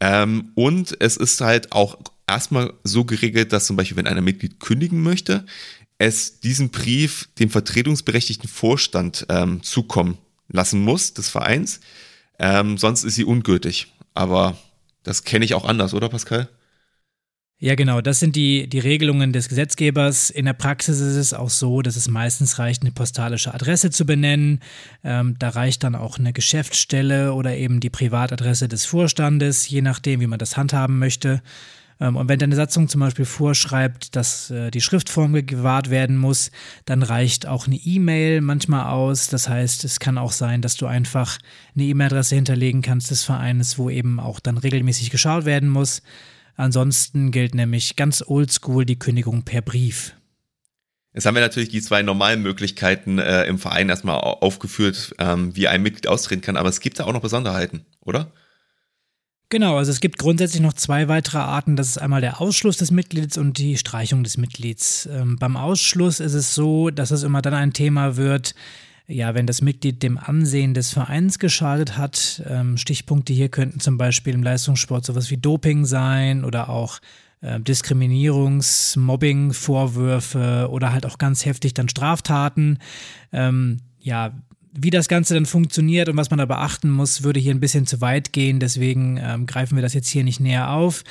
Ähm, 0.00 0.52
und 0.54 0.96
es 0.98 1.18
ist 1.18 1.42
halt 1.42 1.72
auch 1.72 1.98
erstmal 2.26 2.72
so 2.84 3.04
geregelt, 3.04 3.52
dass 3.52 3.66
zum 3.66 3.76
Beispiel, 3.76 3.98
wenn 3.98 4.06
einer 4.06 4.22
Mitglied 4.22 4.60
kündigen 4.60 5.02
möchte, 5.02 5.44
es 6.02 6.40
diesen 6.40 6.70
Brief 6.70 7.28
dem 7.38 7.48
vertretungsberechtigten 7.48 8.48
Vorstand 8.48 9.26
ähm, 9.28 9.62
zukommen 9.62 10.18
lassen 10.48 10.80
muss 10.80 11.14
des 11.14 11.28
Vereins. 11.28 11.80
Ähm, 12.38 12.76
sonst 12.76 13.04
ist 13.04 13.14
sie 13.14 13.24
ungültig. 13.24 13.86
Aber 14.14 14.56
das 15.04 15.24
kenne 15.24 15.44
ich 15.44 15.54
auch 15.54 15.64
anders, 15.64 15.94
oder 15.94 16.08
Pascal? 16.08 16.48
Ja, 17.58 17.76
genau. 17.76 18.00
Das 18.00 18.18
sind 18.18 18.34
die, 18.34 18.68
die 18.68 18.80
Regelungen 18.80 19.32
des 19.32 19.48
Gesetzgebers. 19.48 20.30
In 20.30 20.46
der 20.46 20.52
Praxis 20.52 20.98
ist 20.98 21.14
es 21.14 21.32
auch 21.32 21.50
so, 21.50 21.80
dass 21.80 21.94
es 21.94 22.08
meistens 22.08 22.58
reicht, 22.58 22.82
eine 22.82 22.90
postalische 22.90 23.54
Adresse 23.54 23.90
zu 23.90 24.04
benennen. 24.04 24.58
Ähm, 25.04 25.36
da 25.38 25.50
reicht 25.50 25.84
dann 25.84 25.94
auch 25.94 26.18
eine 26.18 26.32
Geschäftsstelle 26.32 27.32
oder 27.34 27.56
eben 27.56 27.78
die 27.78 27.90
Privatadresse 27.90 28.66
des 28.66 28.84
Vorstandes, 28.84 29.68
je 29.68 29.80
nachdem, 29.80 30.20
wie 30.20 30.26
man 30.26 30.40
das 30.40 30.56
handhaben 30.56 30.98
möchte. 30.98 31.40
Ähm, 32.02 32.16
und 32.16 32.28
wenn 32.28 32.38
deine 32.38 32.56
Satzung 32.56 32.88
zum 32.88 33.00
Beispiel 33.00 33.24
vorschreibt, 33.24 34.16
dass 34.16 34.50
äh, 34.50 34.72
die 34.72 34.80
Schriftform 34.80 35.46
gewahrt 35.46 35.88
werden 35.88 36.18
muss, 36.18 36.50
dann 36.84 37.02
reicht 37.04 37.46
auch 37.46 37.66
eine 37.68 37.76
E-Mail 37.76 38.40
manchmal 38.40 38.86
aus. 38.86 39.28
Das 39.28 39.48
heißt, 39.48 39.84
es 39.84 40.00
kann 40.00 40.18
auch 40.18 40.32
sein, 40.32 40.62
dass 40.62 40.76
du 40.76 40.86
einfach 40.86 41.38
eine 41.74 41.84
E-Mail-Adresse 41.84 42.34
hinterlegen 42.34 42.82
kannst 42.82 43.12
des 43.12 43.22
Vereins, 43.22 43.78
wo 43.78 43.88
eben 43.88 44.18
auch 44.18 44.40
dann 44.40 44.58
regelmäßig 44.58 45.10
geschaut 45.10 45.44
werden 45.44 45.68
muss. 45.68 46.02
Ansonsten 46.56 47.30
gilt 47.30 47.54
nämlich 47.54 47.94
ganz 47.94 48.22
oldschool 48.26 48.84
die 48.84 48.98
Kündigung 48.98 49.44
per 49.44 49.62
Brief. 49.62 50.14
Jetzt 51.14 51.26
haben 51.26 51.34
wir 51.34 51.42
natürlich 51.42 51.68
die 51.68 51.82
zwei 51.82 52.02
normalen 52.02 52.42
Möglichkeiten 52.42 53.18
äh, 53.18 53.44
im 53.44 53.58
Verein 53.58 53.88
erstmal 53.88 54.16
aufgeführt, 54.16 55.14
ähm, 55.18 55.54
wie 55.54 55.68
ein 55.68 55.82
Mitglied 55.82 56.08
austreten 56.08 56.42
kann, 56.42 56.56
aber 56.56 56.68
es 56.68 56.80
gibt 56.80 56.98
da 56.98 57.04
auch 57.04 57.12
noch 57.12 57.20
Besonderheiten, 57.20 57.84
oder? 58.00 58.32
Genau, 59.52 59.76
also 59.76 59.90
es 59.90 60.00
gibt 60.00 60.16
grundsätzlich 60.16 60.62
noch 60.62 60.72
zwei 60.72 61.08
weitere 61.08 61.36
Arten. 61.36 61.76
Das 61.76 61.86
ist 61.86 61.98
einmal 61.98 62.22
der 62.22 62.40
Ausschluss 62.40 62.78
des 62.78 62.90
Mitglieds 62.90 63.36
und 63.36 63.58
die 63.58 63.76
Streichung 63.76 64.24
des 64.24 64.38
Mitglieds. 64.38 65.06
Ähm, 65.12 65.36
beim 65.38 65.58
Ausschluss 65.58 66.20
ist 66.20 66.32
es 66.32 66.54
so, 66.54 66.88
dass 66.88 67.10
es 67.10 67.22
immer 67.22 67.42
dann 67.42 67.52
ein 67.52 67.74
Thema 67.74 68.16
wird, 68.16 68.54
ja, 69.06 69.34
wenn 69.34 69.46
das 69.46 69.60
Mitglied 69.60 70.02
dem 70.02 70.16
Ansehen 70.16 70.72
des 70.72 70.90
Vereins 70.90 71.38
geschadet 71.38 71.98
hat. 71.98 72.42
Ähm, 72.48 72.78
Stichpunkte 72.78 73.34
hier 73.34 73.50
könnten 73.50 73.78
zum 73.78 73.98
Beispiel 73.98 74.32
im 74.32 74.42
Leistungssport 74.42 75.04
sowas 75.04 75.30
wie 75.30 75.36
Doping 75.36 75.84
sein 75.84 76.46
oder 76.46 76.70
auch 76.70 77.00
äh, 77.42 77.60
Diskriminierungs-, 77.60 78.98
Mobbing-Vorwürfe 78.98 80.68
oder 80.70 80.94
halt 80.94 81.04
auch 81.04 81.18
ganz 81.18 81.44
heftig 81.44 81.74
dann 81.74 81.90
Straftaten. 81.90 82.78
Ähm, 83.34 83.80
ja, 84.00 84.32
wie 84.72 84.90
das 84.90 85.08
Ganze 85.08 85.34
dann 85.34 85.46
funktioniert 85.46 86.08
und 86.08 86.16
was 86.16 86.30
man 86.30 86.38
da 86.38 86.46
beachten 86.46 86.90
muss, 86.90 87.22
würde 87.22 87.40
hier 87.40 87.54
ein 87.54 87.60
bisschen 87.60 87.86
zu 87.86 88.00
weit 88.00 88.32
gehen. 88.32 88.58
Deswegen 88.58 89.18
ähm, 89.22 89.46
greifen 89.46 89.76
wir 89.76 89.82
das 89.82 89.94
jetzt 89.94 90.08
hier 90.08 90.24
nicht 90.24 90.40
näher 90.40 90.70
auf. 90.70 91.04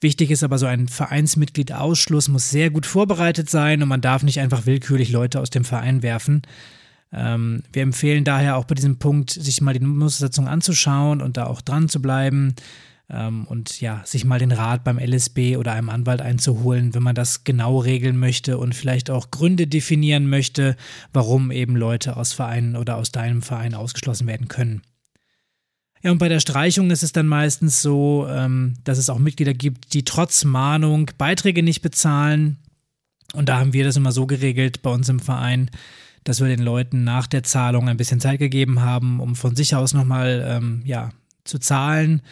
Wichtig 0.00 0.30
ist 0.30 0.42
aber 0.42 0.58
so 0.58 0.66
ein 0.66 0.88
Vereinsmitglied-Ausschluss 0.88 2.28
muss 2.28 2.50
sehr 2.50 2.70
gut 2.70 2.86
vorbereitet 2.86 3.48
sein 3.48 3.82
und 3.82 3.88
man 3.88 4.00
darf 4.00 4.22
nicht 4.22 4.40
einfach 4.40 4.66
willkürlich 4.66 5.10
Leute 5.10 5.40
aus 5.40 5.50
dem 5.50 5.64
Verein 5.64 6.02
werfen. 6.02 6.42
Ähm, 7.12 7.62
wir 7.72 7.82
empfehlen 7.82 8.24
daher 8.24 8.56
auch 8.56 8.64
bei 8.64 8.74
diesem 8.74 8.98
Punkt, 8.98 9.30
sich 9.30 9.60
mal 9.60 9.74
die 9.74 9.84
Mustersatzung 9.84 10.48
anzuschauen 10.48 11.20
und 11.20 11.36
da 11.36 11.46
auch 11.46 11.60
dran 11.60 11.88
zu 11.88 12.02
bleiben 12.02 12.56
ähm, 13.12 13.46
und 13.46 13.80
ja, 13.80 14.02
sich 14.04 14.24
mal 14.24 14.38
den 14.38 14.52
Rat 14.52 14.84
beim 14.84 14.98
LSB 14.98 15.56
oder 15.56 15.72
einem 15.72 15.90
Anwalt 15.90 16.20
einzuholen, 16.20 16.94
wenn 16.94 17.02
man 17.02 17.14
das 17.14 17.44
genau 17.44 17.78
regeln 17.78 18.16
möchte 18.16 18.58
und 18.58 18.74
vielleicht 18.74 19.10
auch 19.10 19.30
Gründe 19.30 19.66
definieren 19.66 20.28
möchte, 20.28 20.76
warum 21.12 21.50
eben 21.50 21.76
Leute 21.76 22.16
aus 22.16 22.32
Vereinen 22.32 22.76
oder 22.76 22.96
aus 22.96 23.12
deinem 23.12 23.42
Verein 23.42 23.74
ausgeschlossen 23.74 24.26
werden 24.26 24.48
können. 24.48 24.82
Ja, 26.02 26.10
und 26.10 26.18
bei 26.18 26.28
der 26.28 26.40
Streichung 26.40 26.90
ist 26.90 27.04
es 27.04 27.12
dann 27.12 27.28
meistens 27.28 27.80
so, 27.80 28.26
ähm, 28.28 28.74
dass 28.82 28.98
es 28.98 29.08
auch 29.08 29.18
Mitglieder 29.18 29.54
gibt, 29.54 29.94
die 29.94 30.04
trotz 30.04 30.44
Mahnung 30.44 31.10
Beiträge 31.16 31.62
nicht 31.62 31.80
bezahlen. 31.80 32.58
Und 33.34 33.48
da 33.48 33.58
haben 33.60 33.72
wir 33.72 33.84
das 33.84 33.96
immer 33.96 34.12
so 34.12 34.26
geregelt 34.26 34.82
bei 34.82 34.90
uns 34.90 35.08
im 35.08 35.20
Verein, 35.20 35.70
dass 36.24 36.40
wir 36.40 36.48
den 36.48 36.62
Leuten 36.62 37.04
nach 37.04 37.26
der 37.26 37.44
Zahlung 37.44 37.88
ein 37.88 37.96
bisschen 37.96 38.20
Zeit 38.20 38.40
gegeben 38.40 38.80
haben, 38.80 39.20
um 39.20 39.36
von 39.36 39.54
sich 39.54 39.76
aus 39.76 39.94
nochmal 39.94 40.44
ähm, 40.46 40.82
ja, 40.84 41.10
zu 41.44 41.58
zahlen. 41.58 42.22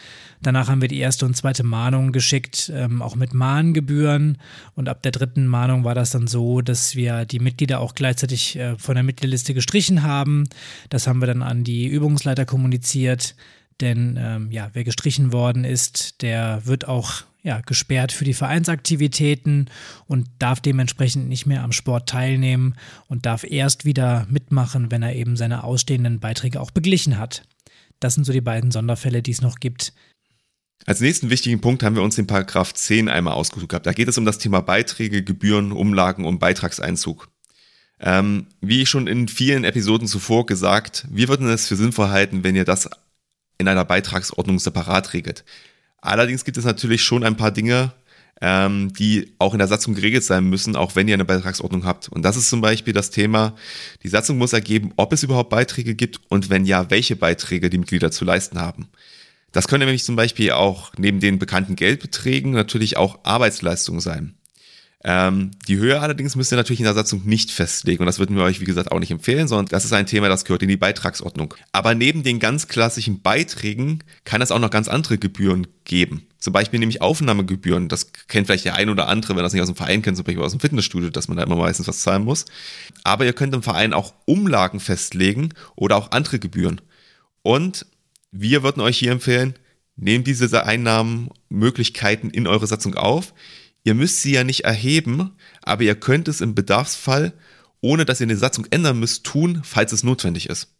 Danach 0.41 0.69
haben 0.69 0.81
wir 0.81 0.87
die 0.87 0.99
erste 0.99 1.25
und 1.25 1.35
zweite 1.35 1.63
Mahnung 1.63 2.11
geschickt, 2.11 2.71
ähm, 2.73 3.01
auch 3.01 3.15
mit 3.15 3.33
Mahngebühren. 3.33 4.37
Und 4.75 4.89
ab 4.89 5.01
der 5.03 5.11
dritten 5.11 5.47
Mahnung 5.47 5.83
war 5.83 5.95
das 5.95 6.11
dann 6.11 6.27
so, 6.27 6.61
dass 6.61 6.95
wir 6.95 7.25
die 7.25 7.39
Mitglieder 7.39 7.79
auch 7.79 7.93
gleichzeitig 7.93 8.57
äh, 8.57 8.77
von 8.77 8.95
der 8.95 9.03
Mitgliederliste 9.03 9.53
gestrichen 9.53 10.03
haben. 10.03 10.47
Das 10.89 11.07
haben 11.07 11.19
wir 11.19 11.27
dann 11.27 11.43
an 11.43 11.63
die 11.63 11.87
Übungsleiter 11.87 12.45
kommuniziert. 12.45 13.35
Denn 13.81 14.17
ähm, 14.21 14.51
ja, 14.51 14.69
wer 14.73 14.83
gestrichen 14.83 15.33
worden 15.33 15.63
ist, 15.63 16.21
der 16.21 16.65
wird 16.65 16.87
auch 16.87 17.23
ja, 17.43 17.61
gesperrt 17.61 18.11
für 18.11 18.25
die 18.25 18.35
Vereinsaktivitäten 18.35 19.69
und 20.07 20.27
darf 20.37 20.59
dementsprechend 20.59 21.27
nicht 21.27 21.47
mehr 21.47 21.63
am 21.63 21.71
Sport 21.71 22.07
teilnehmen 22.07 22.75
und 23.07 23.25
darf 23.25 23.43
erst 23.43 23.83
wieder 23.83 24.27
mitmachen, 24.29 24.91
wenn 24.91 25.01
er 25.01 25.15
eben 25.15 25.35
seine 25.35 25.63
ausstehenden 25.63 26.19
Beiträge 26.19 26.61
auch 26.61 26.71
beglichen 26.71 27.17
hat. 27.17 27.43
Das 28.01 28.15
sind 28.15 28.25
so 28.25 28.33
die 28.33 28.41
beiden 28.41 28.71
Sonderfälle, 28.71 29.21
die 29.21 29.31
es 29.31 29.41
noch 29.41 29.59
gibt. 29.59 29.93
Als 30.85 30.99
nächsten 30.99 31.29
wichtigen 31.29 31.61
Punkt 31.61 31.83
haben 31.83 31.95
wir 31.95 32.03
uns 32.03 32.15
den 32.15 32.27
Paragraph 32.27 32.73
10 32.73 33.07
einmal 33.07 33.35
ausgesucht 33.35 33.69
gehabt. 33.69 33.85
Da 33.85 33.93
geht 33.93 34.07
es 34.07 34.17
um 34.17 34.25
das 34.25 34.39
Thema 34.39 34.61
Beiträge, 34.61 35.23
Gebühren, 35.23 35.71
Umlagen 35.71 36.25
und 36.25 36.39
Beitragseinzug. 36.39 37.29
Ähm, 37.99 38.47
wie 38.59 38.87
schon 38.87 39.05
in 39.05 39.27
vielen 39.27 39.63
Episoden 39.63 40.07
zuvor 40.07 40.47
gesagt, 40.47 41.05
wir 41.11 41.27
würden 41.27 41.47
es 41.47 41.67
für 41.67 41.75
sinnvoll 41.75 42.09
halten, 42.09 42.43
wenn 42.43 42.55
ihr 42.55 42.65
das 42.65 42.89
in 43.59 43.67
einer 43.67 43.85
Beitragsordnung 43.85 44.57
separat 44.57 45.13
regelt. 45.13 45.45
Allerdings 45.97 46.43
gibt 46.43 46.57
es 46.57 46.65
natürlich 46.65 47.03
schon 47.03 47.23
ein 47.23 47.37
paar 47.37 47.51
Dinge, 47.51 47.93
ähm, 48.41 48.91
die 48.93 49.33
auch 49.37 49.53
in 49.53 49.59
der 49.59 49.67
Satzung 49.67 49.93
geregelt 49.93 50.23
sein 50.23 50.45
müssen, 50.45 50.75
auch 50.75 50.95
wenn 50.95 51.07
ihr 51.07 51.13
eine 51.13 51.25
Beitragsordnung 51.25 51.85
habt. 51.85 52.09
Und 52.09 52.23
das 52.23 52.35
ist 52.35 52.49
zum 52.49 52.59
Beispiel 52.61 52.93
das 52.93 53.11
Thema, 53.11 53.55
die 54.03 54.09
Satzung 54.09 54.37
muss 54.37 54.53
ergeben, 54.53 54.91
ob 54.97 55.13
es 55.13 55.23
überhaupt 55.23 55.51
Beiträge 55.51 55.95
gibt 55.95 56.19
und 56.29 56.49
wenn 56.49 56.65
ja, 56.65 56.89
welche 56.89 57.15
Beiträge 57.15 57.69
die 57.69 57.77
Mitglieder 57.77 58.11
zu 58.11 58.25
leisten 58.25 58.59
haben. 58.59 58.89
Das 59.51 59.67
können 59.67 59.85
nämlich 59.85 60.03
zum 60.03 60.15
Beispiel 60.15 60.51
auch 60.51 60.91
neben 60.97 61.19
den 61.19 61.37
bekannten 61.37 61.75
Geldbeträgen 61.75 62.51
natürlich 62.51 62.97
auch 62.97 63.19
Arbeitsleistungen 63.23 64.01
sein. 64.01 64.35
Ähm, 65.03 65.51
die 65.67 65.77
Höhe 65.77 65.99
allerdings 65.99 66.35
müsst 66.35 66.53
ihr 66.53 66.57
natürlich 66.57 66.79
in 66.79 66.85
der 66.85 66.93
Satzung 66.93 67.23
nicht 67.25 67.49
festlegen 67.49 68.01
und 68.01 68.05
das 68.05 68.19
würden 68.19 68.35
wir 68.35 68.43
euch, 68.43 68.61
wie 68.61 68.65
gesagt, 68.65 68.91
auch 68.91 68.99
nicht 68.99 69.09
empfehlen, 69.09 69.47
sondern 69.47 69.65
das 69.65 69.83
ist 69.83 69.93
ein 69.93 70.05
Thema, 70.05 70.29
das 70.29 70.45
gehört 70.45 70.61
in 70.61 70.69
die 70.69 70.77
Beitragsordnung. 70.77 71.55
Aber 71.71 71.95
neben 71.95 72.21
den 72.21 72.39
ganz 72.39 72.67
klassischen 72.67 73.21
Beiträgen 73.21 74.03
kann 74.25 74.43
es 74.43 74.51
auch 74.51 74.59
noch 74.59 74.69
ganz 74.69 74.87
andere 74.87 75.17
Gebühren 75.17 75.65
geben. 75.85 76.27
Zum 76.37 76.53
Beispiel 76.53 76.79
nämlich 76.79 77.01
Aufnahmegebühren. 77.01 77.87
Das 77.87 78.11
kennt 78.27 78.47
vielleicht 78.47 78.65
der 78.65 78.75
ein 78.75 78.89
oder 78.89 79.07
andere, 79.07 79.35
wenn 79.35 79.43
das 79.43 79.53
nicht 79.53 79.61
aus 79.61 79.69
dem 79.69 79.75
Verein 79.75 80.01
kennt, 80.01 80.17
zum 80.17 80.25
Beispiel 80.25 80.43
aus 80.43 80.51
dem 80.51 80.59
Fitnessstudio, 80.59 81.09
dass 81.09 81.27
man 81.27 81.37
da 81.37 81.43
immer 81.43 81.55
meistens 81.55 81.87
was 81.87 81.99
zahlen 81.99 82.23
muss. 82.23 82.45
Aber 83.03 83.25
ihr 83.25 83.33
könnt 83.33 83.55
im 83.55 83.63
Verein 83.63 83.93
auch 83.93 84.13
Umlagen 84.25 84.79
festlegen 84.79 85.49
oder 85.75 85.97
auch 85.97 86.11
andere 86.11 86.39
Gebühren. 86.39 86.81
Und 87.41 87.85
wir 88.31 88.63
würden 88.63 88.81
euch 88.81 88.97
hier 88.97 89.11
empfehlen, 89.11 89.55
nehmt 89.95 90.27
diese 90.27 90.65
Einnahmenmöglichkeiten 90.65 92.29
in 92.29 92.47
eure 92.47 92.67
Satzung 92.67 92.95
auf. 92.95 93.33
Ihr 93.83 93.95
müsst 93.95 94.21
sie 94.21 94.33
ja 94.33 94.43
nicht 94.43 94.63
erheben, 94.63 95.31
aber 95.61 95.83
ihr 95.83 95.95
könnt 95.95 96.27
es 96.27 96.41
im 96.41 96.55
Bedarfsfall, 96.55 97.33
ohne 97.81 98.05
dass 98.05 98.21
ihr 98.21 98.27
eine 98.27 98.37
Satzung 98.37 98.67
ändern 98.69 98.99
müsst, 98.99 99.23
tun, 99.25 99.61
falls 99.63 99.91
es 99.91 100.03
notwendig 100.03 100.49
ist. 100.49 100.75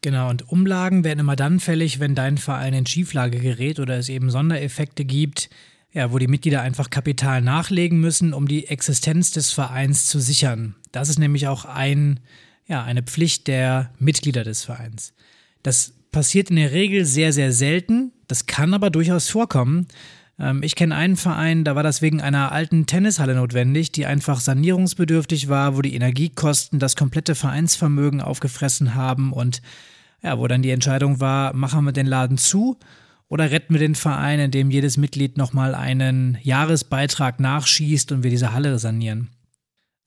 Genau, 0.00 0.30
und 0.30 0.48
Umlagen 0.48 1.02
werden 1.02 1.18
immer 1.18 1.34
dann 1.34 1.58
fällig, 1.58 1.98
wenn 1.98 2.14
dein 2.14 2.38
Verein 2.38 2.72
in 2.72 2.86
Schieflage 2.86 3.40
gerät 3.40 3.80
oder 3.80 3.98
es 3.98 4.08
eben 4.08 4.30
Sondereffekte 4.30 5.04
gibt, 5.04 5.50
ja, 5.92 6.12
wo 6.12 6.18
die 6.18 6.28
Mitglieder 6.28 6.62
einfach 6.62 6.90
Kapital 6.90 7.42
nachlegen 7.42 8.00
müssen, 8.00 8.32
um 8.32 8.46
die 8.46 8.68
Existenz 8.68 9.32
des 9.32 9.50
Vereins 9.50 10.06
zu 10.06 10.20
sichern. 10.20 10.76
Das 10.92 11.08
ist 11.08 11.18
nämlich 11.18 11.48
auch 11.48 11.64
ein, 11.64 12.20
ja, 12.66 12.84
eine 12.84 13.02
Pflicht 13.02 13.48
der 13.48 13.90
Mitglieder 13.98 14.44
des 14.44 14.64
Vereins. 14.64 15.14
Das 15.64 15.94
passiert 16.12 16.50
in 16.50 16.56
der 16.56 16.70
Regel 16.70 17.04
sehr, 17.04 17.32
sehr 17.32 17.52
selten. 17.52 18.12
Das 18.28 18.46
kann 18.46 18.74
aber 18.74 18.90
durchaus 18.90 19.28
vorkommen. 19.28 19.88
Ähm, 20.38 20.62
ich 20.62 20.74
kenne 20.74 20.94
einen 20.94 21.16
Verein, 21.16 21.64
da 21.64 21.74
war 21.74 21.82
das 21.82 22.02
wegen 22.02 22.20
einer 22.20 22.52
alten 22.52 22.86
Tennishalle 22.86 23.34
notwendig, 23.34 23.92
die 23.92 24.06
einfach 24.06 24.40
sanierungsbedürftig 24.40 25.48
war, 25.48 25.76
wo 25.76 25.82
die 25.82 25.94
Energiekosten 25.94 26.78
das 26.78 26.96
komplette 26.96 27.34
Vereinsvermögen 27.34 28.20
aufgefressen 28.20 28.94
haben 28.94 29.32
und 29.32 29.62
ja, 30.22 30.38
wo 30.38 30.46
dann 30.48 30.62
die 30.62 30.70
Entscheidung 30.70 31.20
war, 31.20 31.54
machen 31.54 31.84
wir 31.84 31.92
den 31.92 32.06
Laden 32.06 32.38
zu 32.38 32.78
oder 33.28 33.50
retten 33.50 33.74
wir 33.74 33.78
den 33.78 33.94
Verein, 33.94 34.40
indem 34.40 34.70
jedes 34.70 34.96
Mitglied 34.96 35.36
nochmal 35.36 35.74
einen 35.74 36.38
Jahresbeitrag 36.42 37.40
nachschießt 37.40 38.12
und 38.12 38.22
wir 38.22 38.30
diese 38.30 38.52
Halle 38.52 38.78
sanieren. 38.78 39.28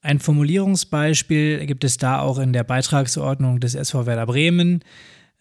Ein 0.01 0.19
Formulierungsbeispiel 0.19 1.65
gibt 1.67 1.83
es 1.83 1.97
da 1.97 2.19
auch 2.19 2.39
in 2.39 2.53
der 2.53 2.63
Beitragsordnung 2.63 3.59
des 3.59 3.75
SV 3.75 4.07
Werder 4.07 4.25
Bremen. 4.25 4.83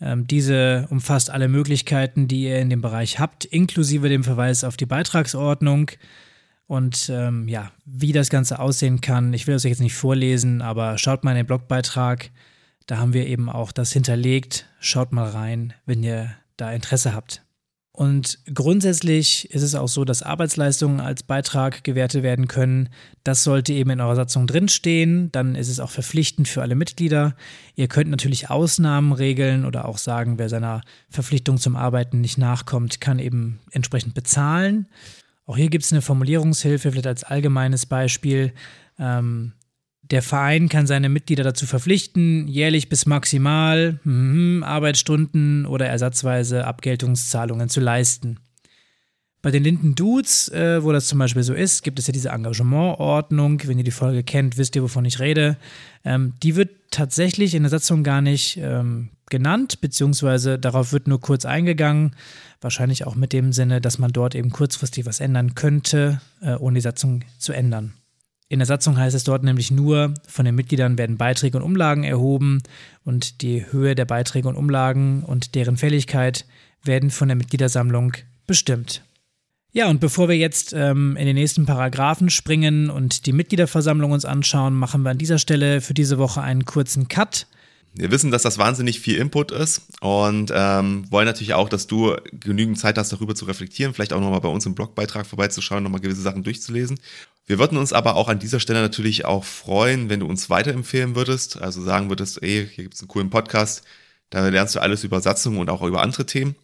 Ähm, 0.00 0.26
diese 0.26 0.86
umfasst 0.90 1.30
alle 1.30 1.48
Möglichkeiten, 1.48 2.26
die 2.26 2.44
ihr 2.44 2.58
in 2.58 2.70
dem 2.70 2.80
Bereich 2.80 3.18
habt, 3.18 3.44
inklusive 3.44 4.08
dem 4.08 4.24
Verweis 4.24 4.64
auf 4.64 4.76
die 4.76 4.86
Beitragsordnung. 4.86 5.90
Und 6.66 7.10
ähm, 7.12 7.48
ja, 7.48 7.72
wie 7.84 8.12
das 8.12 8.30
Ganze 8.30 8.60
aussehen 8.60 9.00
kann, 9.00 9.34
ich 9.34 9.46
will 9.46 9.56
euch 9.56 9.64
jetzt 9.64 9.80
nicht 9.80 9.94
vorlesen, 9.94 10.62
aber 10.62 10.98
schaut 10.98 11.24
mal 11.24 11.32
in 11.32 11.38
den 11.38 11.46
Blogbeitrag. 11.46 12.30
Da 12.86 12.98
haben 12.98 13.12
wir 13.12 13.26
eben 13.26 13.50
auch 13.50 13.72
das 13.72 13.92
hinterlegt. 13.92 14.66
Schaut 14.78 15.12
mal 15.12 15.28
rein, 15.28 15.74
wenn 15.84 16.02
ihr 16.02 16.30
da 16.56 16.72
Interesse 16.72 17.14
habt. 17.14 17.42
Und 18.00 18.38
grundsätzlich 18.54 19.50
ist 19.50 19.60
es 19.60 19.74
auch 19.74 19.86
so, 19.86 20.06
dass 20.06 20.22
Arbeitsleistungen 20.22 21.00
als 21.00 21.22
Beitrag 21.22 21.84
gewertet 21.84 22.22
werden 22.22 22.48
können. 22.48 22.88
Das 23.24 23.44
sollte 23.44 23.74
eben 23.74 23.90
in 23.90 24.00
eurer 24.00 24.16
Satzung 24.16 24.46
drinstehen. 24.46 25.30
Dann 25.32 25.54
ist 25.54 25.68
es 25.68 25.80
auch 25.80 25.90
verpflichtend 25.90 26.48
für 26.48 26.62
alle 26.62 26.76
Mitglieder. 26.76 27.36
Ihr 27.74 27.88
könnt 27.88 28.08
natürlich 28.08 28.48
Ausnahmen 28.48 29.12
regeln 29.12 29.66
oder 29.66 29.84
auch 29.84 29.98
sagen, 29.98 30.38
wer 30.38 30.48
seiner 30.48 30.80
Verpflichtung 31.10 31.58
zum 31.58 31.76
Arbeiten 31.76 32.22
nicht 32.22 32.38
nachkommt, 32.38 33.02
kann 33.02 33.18
eben 33.18 33.60
entsprechend 33.70 34.14
bezahlen. 34.14 34.86
Auch 35.44 35.58
hier 35.58 35.68
gibt 35.68 35.84
es 35.84 35.92
eine 35.92 36.00
Formulierungshilfe, 36.00 36.92
vielleicht 36.92 37.06
als 37.06 37.24
allgemeines 37.24 37.84
Beispiel. 37.84 38.54
Ähm, 38.98 39.52
der 40.10 40.22
Verein 40.22 40.68
kann 40.68 40.86
seine 40.86 41.08
Mitglieder 41.08 41.44
dazu 41.44 41.66
verpflichten, 41.66 42.48
jährlich 42.48 42.88
bis 42.88 43.06
maximal 43.06 44.00
mm, 44.04 44.62
Arbeitsstunden 44.62 45.66
oder 45.66 45.86
ersatzweise 45.86 46.66
Abgeltungszahlungen 46.66 47.68
zu 47.68 47.80
leisten. 47.80 48.38
Bei 49.42 49.50
den 49.50 49.64
Linden 49.64 49.94
Dudes, 49.94 50.48
äh, 50.48 50.82
wo 50.84 50.92
das 50.92 51.08
zum 51.08 51.18
Beispiel 51.18 51.42
so 51.42 51.54
ist, 51.54 51.82
gibt 51.82 51.98
es 51.98 52.06
ja 52.06 52.12
diese 52.12 52.28
Engagementordnung. 52.28 53.62
Wenn 53.64 53.78
ihr 53.78 53.84
die 53.84 53.90
Folge 53.90 54.22
kennt, 54.22 54.58
wisst 54.58 54.76
ihr, 54.76 54.82
wovon 54.82 55.06
ich 55.06 55.18
rede. 55.18 55.56
Ähm, 56.04 56.34
die 56.42 56.56
wird 56.56 56.70
tatsächlich 56.90 57.54
in 57.54 57.62
der 57.62 57.70
Satzung 57.70 58.02
gar 58.02 58.20
nicht 58.20 58.58
ähm, 58.58 59.10
genannt, 59.30 59.80
beziehungsweise 59.80 60.58
darauf 60.58 60.92
wird 60.92 61.08
nur 61.08 61.20
kurz 61.20 61.46
eingegangen. 61.46 62.16
Wahrscheinlich 62.60 63.06
auch 63.06 63.14
mit 63.14 63.32
dem 63.32 63.52
Sinne, 63.52 63.80
dass 63.80 63.98
man 63.98 64.12
dort 64.12 64.34
eben 64.34 64.50
kurzfristig 64.50 65.06
was 65.06 65.20
ändern 65.20 65.54
könnte, 65.54 66.20
äh, 66.42 66.56
ohne 66.56 66.74
die 66.74 66.82
Satzung 66.82 67.24
zu 67.38 67.54
ändern. 67.54 67.94
In 68.50 68.58
der 68.58 68.66
Satzung 68.66 68.98
heißt 68.98 69.14
es 69.14 69.22
dort 69.22 69.44
nämlich 69.44 69.70
nur, 69.70 70.12
von 70.26 70.44
den 70.44 70.56
Mitgliedern 70.56 70.98
werden 70.98 71.16
Beiträge 71.16 71.56
und 71.56 71.62
Umlagen 71.62 72.02
erhoben 72.02 72.60
und 73.04 73.42
die 73.42 73.64
Höhe 73.70 73.94
der 73.94 74.06
Beiträge 74.06 74.48
und 74.48 74.56
Umlagen 74.56 75.22
und 75.22 75.54
deren 75.54 75.76
Fälligkeit 75.76 76.46
werden 76.82 77.12
von 77.12 77.28
der 77.28 77.36
Mitgliedersammlung 77.36 78.14
bestimmt. 78.48 79.04
Ja, 79.70 79.88
und 79.88 80.00
bevor 80.00 80.28
wir 80.28 80.36
jetzt 80.36 80.72
ähm, 80.72 81.16
in 81.16 81.26
den 81.26 81.36
nächsten 81.36 81.64
Paragraphen 81.64 82.28
springen 82.28 82.90
und 82.90 83.26
die 83.26 83.32
Mitgliederversammlung 83.32 84.10
uns 84.10 84.24
anschauen, 84.24 84.74
machen 84.74 85.02
wir 85.02 85.10
an 85.10 85.18
dieser 85.18 85.38
Stelle 85.38 85.80
für 85.80 85.94
diese 85.94 86.18
Woche 86.18 86.42
einen 86.42 86.64
kurzen 86.64 87.06
Cut. 87.06 87.46
Wir 87.92 88.10
wissen, 88.10 88.30
dass 88.30 88.42
das 88.42 88.58
wahnsinnig 88.58 89.00
viel 89.00 89.16
Input 89.16 89.50
ist 89.50 89.82
und 90.00 90.52
ähm, 90.54 91.10
wollen 91.10 91.26
natürlich 91.26 91.54
auch, 91.54 91.68
dass 91.68 91.88
du 91.88 92.16
genügend 92.32 92.78
Zeit 92.78 92.96
hast, 92.96 93.12
darüber 93.12 93.34
zu 93.34 93.46
reflektieren, 93.46 93.94
vielleicht 93.94 94.12
auch 94.12 94.20
nochmal 94.20 94.40
bei 94.40 94.48
uns 94.48 94.64
im 94.64 94.74
Blogbeitrag 94.76 95.26
vorbeizuschauen, 95.26 95.82
nochmal 95.82 96.00
gewisse 96.00 96.22
Sachen 96.22 96.44
durchzulesen. 96.44 97.00
Wir 97.46 97.58
würden 97.58 97.78
uns 97.78 97.92
aber 97.92 98.14
auch 98.14 98.28
an 98.28 98.38
dieser 98.38 98.60
Stelle 98.60 98.80
natürlich 98.80 99.24
auch 99.24 99.44
freuen, 99.44 100.08
wenn 100.08 100.20
du 100.20 100.26
uns 100.26 100.48
weiterempfehlen 100.48 101.16
würdest, 101.16 101.60
also 101.60 101.82
sagen 101.82 102.08
würdest, 102.08 102.40
ey, 102.42 102.68
hier 102.72 102.84
gibt 102.84 102.94
es 102.94 103.00
einen 103.00 103.08
coolen 103.08 103.30
Podcast, 103.30 103.82
da 104.30 104.46
lernst 104.48 104.76
du 104.76 104.80
alles 104.80 105.02
über 105.02 105.20
Satzungen 105.20 105.58
und 105.58 105.68
auch 105.68 105.82
über 105.82 106.00
andere 106.00 106.26
Themen. 106.26 106.54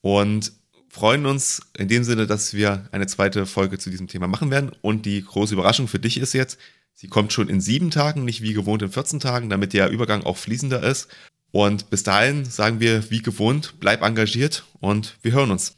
Und 0.00 0.52
freuen 0.88 1.26
uns 1.26 1.60
in 1.76 1.88
dem 1.88 2.04
Sinne, 2.04 2.26
dass 2.26 2.54
wir 2.54 2.88
eine 2.92 3.06
zweite 3.06 3.44
Folge 3.44 3.78
zu 3.78 3.90
diesem 3.90 4.08
Thema 4.08 4.26
machen 4.26 4.50
werden. 4.50 4.72
Und 4.80 5.04
die 5.04 5.22
große 5.22 5.52
Überraschung 5.52 5.88
für 5.88 5.98
dich 5.98 6.16
ist 6.16 6.32
jetzt, 6.32 6.58
sie 6.96 7.06
kommt 7.06 7.32
schon 7.32 7.48
in 7.48 7.60
sieben 7.60 7.90
Tagen, 7.90 8.24
nicht 8.24 8.42
wie 8.42 8.54
gewohnt 8.54 8.82
in 8.82 8.90
14 8.90 9.20
Tagen, 9.20 9.48
damit 9.48 9.72
der 9.72 9.90
Übergang 9.90 10.24
auch 10.24 10.36
fließender 10.36 10.82
ist. 10.82 11.08
Und 11.52 11.90
bis 11.90 12.02
dahin 12.02 12.44
sagen 12.44 12.80
wir, 12.80 13.10
wie 13.10 13.22
gewohnt, 13.22 13.74
bleib 13.78 14.02
engagiert 14.02 14.64
und 14.80 15.16
wir 15.22 15.32
hören 15.32 15.52
uns. 15.52 15.76